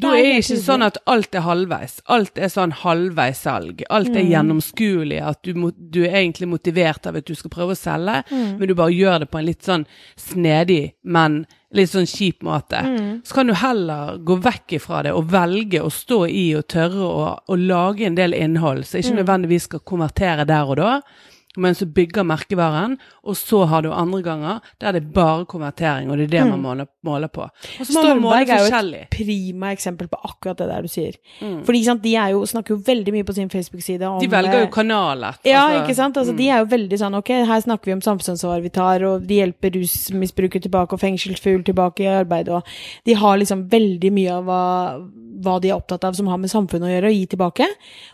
Da 0.00 0.12
er 0.14 0.22
det 0.22 0.44
ikke 0.44 0.58
sånn 0.62 0.82
at 0.86 0.98
alt 1.06 1.34
er 1.34 1.40
halvveis. 1.42 2.00
Alt 2.08 2.38
er 2.38 2.48
sånn 2.48 2.72
halvveissalg. 2.72 3.82
Alt 3.90 4.08
er 4.14 4.22
Mm. 4.22 4.30
gjennomskuelig. 4.32 5.20
At 5.22 5.42
du, 5.42 5.52
du 5.90 6.04
er 6.04 6.14
egentlig 6.22 6.48
motivert 6.48 7.06
av 7.06 7.16
at 7.16 7.24
du 7.26 7.34
skal 7.34 7.50
prøve 7.50 7.72
å 7.74 7.76
selge, 7.76 8.24
Mm. 8.30 8.58
men 8.58 8.68
du 8.68 8.74
bare 8.74 8.90
gjør 8.94 9.18
det 9.20 9.30
på 9.30 9.38
en 9.38 9.46
litt 9.46 9.62
sånn 9.62 9.86
snedig, 10.16 10.92
men 11.04 11.46
litt 11.74 11.90
sånn 11.90 12.06
kjip 12.08 12.42
måte. 12.42 12.80
Mm. 12.80 13.22
Så 13.24 13.34
kan 13.34 13.46
du 13.46 13.54
heller 13.54 14.18
gå 14.24 14.38
vekk 14.40 14.76
ifra 14.78 15.02
det 15.04 15.12
og 15.12 15.28
velge 15.30 15.80
å 15.84 15.90
stå 15.92 16.22
i 16.30 16.54
og 16.56 16.66
tørre 16.68 17.04
å, 17.04 17.38
å 17.48 17.56
lage 17.58 18.06
en 18.06 18.14
del 18.14 18.32
innhold 18.32 18.86
som 18.86 19.00
ikke 19.00 19.12
Mm. 19.12 19.24
nødvendigvis 19.24 19.62
skal 19.68 19.80
konvertere 19.80 20.46
der 20.46 20.64
og 20.64 20.76
da, 20.76 21.00
men 21.56 21.74
du 21.74 21.86
bygger 21.86 22.26
merkevaren. 22.26 22.96
Og 23.24 23.36
så 23.36 23.64
har 23.68 23.82
du 23.82 23.90
andre 23.92 24.20
ganger 24.22 24.60
der 24.80 24.92
det 24.92 25.02
er 25.02 25.12
bare 25.14 25.46
konvertering, 25.48 26.10
og 26.10 26.18
det 26.18 26.28
er 26.28 26.34
det 26.36 26.44
man 26.50 26.62
måler, 26.62 26.88
måler 27.04 27.30
på. 27.32 27.46
Mm. 27.48 27.84
Stormberg 27.88 28.52
er 28.54 28.64
jo 28.64 28.80
et 28.98 29.10
prima 29.12 29.72
eksempel 29.72 30.08
på 30.08 30.20
akkurat 30.24 30.58
det 30.60 30.68
der 30.70 30.82
du 30.86 30.88
sier. 30.92 31.18
Mm. 31.40 31.62
Fordi 31.66 31.82
sant, 31.84 32.02
de 32.04 32.14
jo, 32.16 32.44
snakker 32.46 32.74
jo 32.74 32.82
veldig 32.86 33.14
mye 33.16 33.26
på 33.28 33.36
sin 33.36 33.50
Facebook-side 33.50 34.06
om 34.06 34.20
De 34.22 34.30
velger 34.30 34.64
jo 34.64 34.70
kanaler. 34.72 35.38
Altså, 35.38 35.48
Ja, 35.48 35.82
ikke 35.82 35.94
sant? 35.94 36.16
Altså, 36.16 36.28
Mm. 36.28 36.36
De 36.38 36.48
er 36.48 36.58
jo 36.58 36.66
veldig 36.70 36.98
sånn 37.00 37.14
ok, 37.18 37.30
her 37.48 37.60
snakker 37.60 37.84
vi 37.86 37.92
om 37.92 38.00
samfunnsansvar 38.04 38.60
vi 38.62 38.68
tar, 38.70 39.02
og 39.02 39.26
de 39.26 39.40
hjelper 39.40 39.72
rusmisbrukere 39.74 40.62
tilbake 40.62 40.92
og 40.92 41.00
fengselsfugl 41.00 41.64
tilbake 41.64 42.04
i 42.04 42.10
arbeid, 42.20 42.48
og 42.48 42.62
de 43.06 43.14
har 43.14 43.38
liksom 43.38 43.68
veldig 43.72 44.12
mye 44.12 44.30
av 44.36 44.44
hva, 44.44 44.60
hva 45.44 45.58
de 45.62 45.70
er 45.70 45.76
opptatt 45.76 46.04
av 46.08 46.16
som 46.16 46.28
har 46.30 46.40
med 46.40 46.50
samfunnet 46.52 46.88
å 46.88 46.92
gjøre, 46.92 47.10
og 47.10 47.18
gi 47.18 47.26
tilbake. 47.34 47.68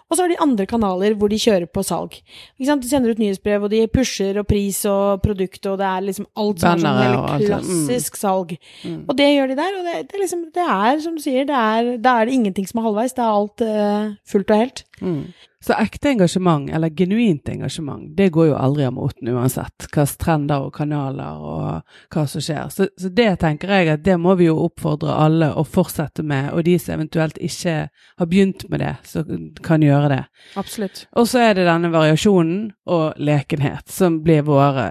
Og 0.09 0.16
så 0.16 0.25
har 0.25 0.33
de 0.33 0.40
andre 0.44 0.66
kanaler 0.68 1.16
hvor 1.18 1.33
de 1.33 1.38
kjører 1.40 1.68
på 1.71 1.85
salg. 1.87 2.18
De 2.61 2.68
sender 2.68 3.14
ut 3.14 3.23
nyhetsbrev, 3.23 3.64
og 3.66 3.73
de 3.73 3.85
pusher 3.92 4.38
og 4.40 4.49
pris 4.50 4.83
og 4.90 5.23
produkt, 5.25 5.62
og 5.71 5.78
det 5.80 5.88
er 5.88 6.06
liksom 6.09 6.28
alt 6.40 6.62
som 6.62 6.75
er 6.75 6.85
sånn 6.85 7.00
helt. 7.00 7.25
Mm. 7.25 7.47
klassisk 7.49 8.21
salg. 8.21 8.54
Mm. 8.83 9.00
Og 9.09 9.16
det 9.18 9.30
gjør 9.30 9.50
de 9.52 9.59
der, 9.62 9.78
og 9.78 9.88
det, 9.88 9.97
det, 10.11 10.18
er 10.18 10.25
liksom, 10.26 10.44
det 10.54 10.68
er 10.76 11.02
som 11.06 11.16
du 11.16 11.25
sier, 11.25 11.49
det 11.49 11.64
er, 11.64 11.90
er 11.97 12.28
det 12.28 12.37
ingenting 12.37 12.68
som 12.71 12.80
er 12.80 12.88
halvveis, 12.88 13.16
det 13.16 13.25
er 13.25 13.40
alt 13.40 13.66
uh, 13.66 14.14
fullt 14.28 14.54
og 14.54 14.64
helt. 14.64 14.85
Mm. 15.00 15.21
Så 15.64 15.73
ekte 15.80 16.11
engasjement, 16.11 16.71
eller 16.71 16.88
genuint 16.88 17.49
engasjement, 17.49 18.16
det 18.16 18.28
går 18.28 18.50
jo 18.50 18.56
aldri 18.61 18.85
av 18.85 18.92
moten 18.92 19.30
uansett 19.33 19.87
hvilke 19.87 20.04
trender 20.21 20.66
og 20.66 20.75
kanaler 20.76 21.40
og 21.40 22.12
hva 22.12 22.25
som 22.28 22.44
skjer. 22.44 22.68
Så, 22.68 22.90
så 23.00 23.09
det 23.09 23.30
tenker 23.40 23.73
jeg 23.73 23.88
at 23.94 24.04
det 24.04 24.18
må 24.21 24.35
vi 24.37 24.50
jo 24.50 24.59
oppfordre 24.66 25.16
alle 25.16 25.49
å 25.56 25.64
fortsette 25.64 26.21
med, 26.21 26.50
og 26.52 26.66
de 26.68 26.76
som 26.76 26.99
eventuelt 26.99 27.40
ikke 27.40 27.78
har 27.88 28.28
begynt 28.28 28.68
med 28.68 28.85
det, 28.85 28.92
så 29.09 29.25
kan 29.64 29.88
gjøre 29.88 30.12
det. 30.12 30.23
Absolutt. 30.61 31.06
Og 31.16 31.33
så 31.33 31.47
er 31.47 31.56
det 31.56 31.68
denne 31.71 31.94
variasjonen 31.97 32.66
og 32.92 33.25
lekenhet 33.25 33.88
som 33.88 34.21
blir 34.26 34.44
våre 34.44 34.90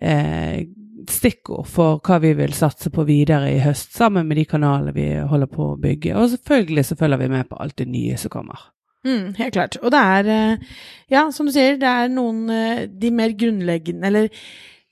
eh, 0.00 0.64
stikkord 1.12 1.68
for 1.68 2.00
hva 2.00 2.22
vi 2.24 2.32
vil 2.38 2.56
satse 2.56 2.88
på 2.94 3.04
videre 3.04 3.52
i 3.52 3.60
høst, 3.60 3.92
sammen 3.92 4.24
med 4.24 4.40
de 4.40 4.48
kanalene 4.48 4.96
vi 4.96 5.10
holder 5.20 5.52
på 5.52 5.74
å 5.74 5.80
bygge. 5.84 6.16
Og 6.16 6.32
selvfølgelig 6.32 6.88
så 6.88 7.02
følger 7.04 7.26
vi 7.26 7.34
med 7.36 7.50
på 7.50 7.60
alt 7.60 7.76
det 7.84 7.92
nye 7.92 8.16
som 8.16 8.32
kommer. 8.32 8.71
Mm, 9.04 9.34
helt 9.38 9.54
klart. 9.56 9.76
Og 9.82 9.90
det 9.90 9.98
er, 9.98 10.28
eh, 10.30 10.58
ja, 11.10 11.24
som 11.34 11.46
du 11.46 11.52
sier, 11.52 11.78
det 11.80 11.88
er 11.88 12.12
noen 12.12 12.44
eh, 12.50 12.84
de 12.86 13.10
mer 13.10 13.34
grunnleggende, 13.38 14.06
eller 14.06 14.28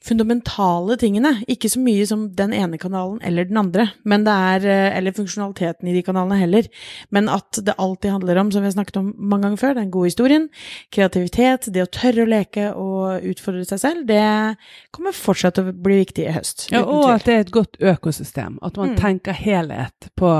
fundamentale 0.04 0.97
tingene. 0.97 1.35
Ikke 1.49 1.69
så 1.71 1.80
mye 1.83 2.07
som 2.09 2.28
den 2.37 2.54
ene 2.57 2.78
kanalen 2.80 3.19
eller 3.26 3.45
den 3.45 3.59
andre, 3.61 3.90
men 4.09 4.25
det 4.25 4.33
er, 4.33 4.66
eh, 4.66 4.97
eller 4.99 5.12
funksjonaliteten 5.12 5.88
i 5.88 5.92
de 5.92 6.02
kanalene 6.02 6.38
heller. 6.40 6.69
Men 7.11 7.28
at 7.28 7.61
det 7.62 7.75
alltid 7.78 8.11
handler 8.11 8.38
om, 8.40 8.50
som 8.52 8.62
vi 8.62 8.69
har 8.71 8.73
snakket 8.78 8.97
om 8.97 9.14
mange 9.19 9.42
ganger 9.42 9.61
før, 9.61 9.75
den 9.75 9.90
gode 9.90 10.09
historien, 10.09 10.49
kreativitet, 10.90 11.69
det 11.73 11.85
å 11.85 11.90
tørre 11.90 12.25
å 12.25 12.30
leke 12.30 12.71
og 12.75 13.23
utfordre 13.28 13.66
seg 13.69 13.83
selv, 13.83 14.07
det 14.09 14.57
kommer 14.90 15.12
fortsatt 15.12 15.54
til 15.59 15.69
å 15.69 15.76
bli 15.76 16.00
viktig 16.04 16.26
i 16.28 16.33
høst. 16.33 16.69
Ja, 16.73 16.83
og 16.85 17.11
at 17.11 17.25
det 17.28 17.35
er 17.35 17.40
et 17.40 17.52
godt 17.52 17.76
økosystem. 17.80 18.59
At 18.62 18.76
man 18.76 18.90
Mm. 18.90 18.97
tenker 18.97 19.33
helhet 19.33 20.09
på, 20.16 20.30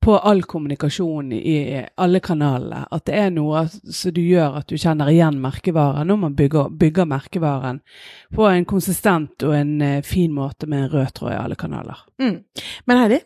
på 0.00 0.18
all 0.18 0.42
kommunikasjon 0.42 1.32
i 1.32 1.84
alle 1.96 2.20
kanalene. 2.20 2.86
At 2.92 3.04
det 3.06 3.14
er 3.14 3.30
noe 3.30 3.66
som 3.68 4.12
du 4.12 4.20
gjør 4.20 4.58
at 4.60 4.68
du 4.68 4.76
kjenner 4.76 5.08
igjen 5.08 5.38
merkevaren 5.40 6.06
når 6.06 6.18
man 6.18 6.34
bygger, 6.36 6.70
bygger 6.78 7.06
merkevaren 7.08 7.80
på 8.34 8.46
en 8.50 8.53
konsistent 8.62 9.42
og 9.46 9.54
en 9.58 9.76
eh, 9.82 10.02
fin 10.06 10.32
måte 10.34 10.68
med 10.70 10.84
en 10.84 10.90
rød 10.94 11.14
tråd 11.18 11.34
i 11.34 11.38
alle 11.40 11.58
kanaler. 11.58 12.04
Mm. 12.22 12.36
Men 12.86 13.00
Heidi, 13.02 13.18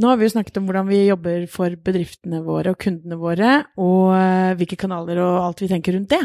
nå 0.00 0.08
har 0.08 0.16
vi 0.16 0.24
jo 0.24 0.32
snakket 0.32 0.56
om 0.56 0.68
hvordan 0.68 0.86
vi 0.88 1.02
jobber 1.04 1.42
for 1.52 1.74
bedriftene 1.84 2.42
våre 2.44 2.72
og 2.72 2.78
kundene 2.80 3.18
våre, 3.20 3.58
og 3.80 4.14
eh, 4.16 4.54
hvilke 4.60 4.78
kanaler 4.80 5.20
og 5.20 5.40
alt 5.42 5.64
vi 5.64 5.68
tenker 5.72 5.96
rundt 5.96 6.14
det. 6.14 6.22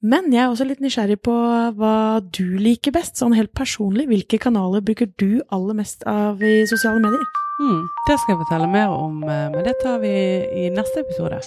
Men 0.00 0.28
jeg 0.32 0.42
er 0.42 0.52
også 0.52 0.66
litt 0.68 0.80
nysgjerrig 0.84 1.18
på 1.24 1.36
hva 1.76 1.94
du 2.24 2.56
liker 2.60 2.92
best, 2.96 3.20
sånn 3.20 3.36
helt 3.36 3.52
personlig. 3.56 4.08
Hvilke 4.08 4.40
kanaler 4.40 4.84
bruker 4.84 5.12
du 5.20 5.42
aller 5.52 5.80
mest 5.80 6.04
av 6.08 6.40
i 6.44 6.62
sosiale 6.68 7.00
medier? 7.04 7.24
Mm, 7.60 7.82
det 8.08 8.20
skal 8.20 8.34
jeg 8.34 8.42
fortelle 8.46 8.68
mer 8.72 8.92
om, 8.96 9.20
eh, 9.24 9.48
men 9.52 9.64
det 9.64 9.76
tar 9.82 10.00
vi 10.00 10.14
i 10.64 10.68
neste 10.72 11.04
episode. 11.04 11.40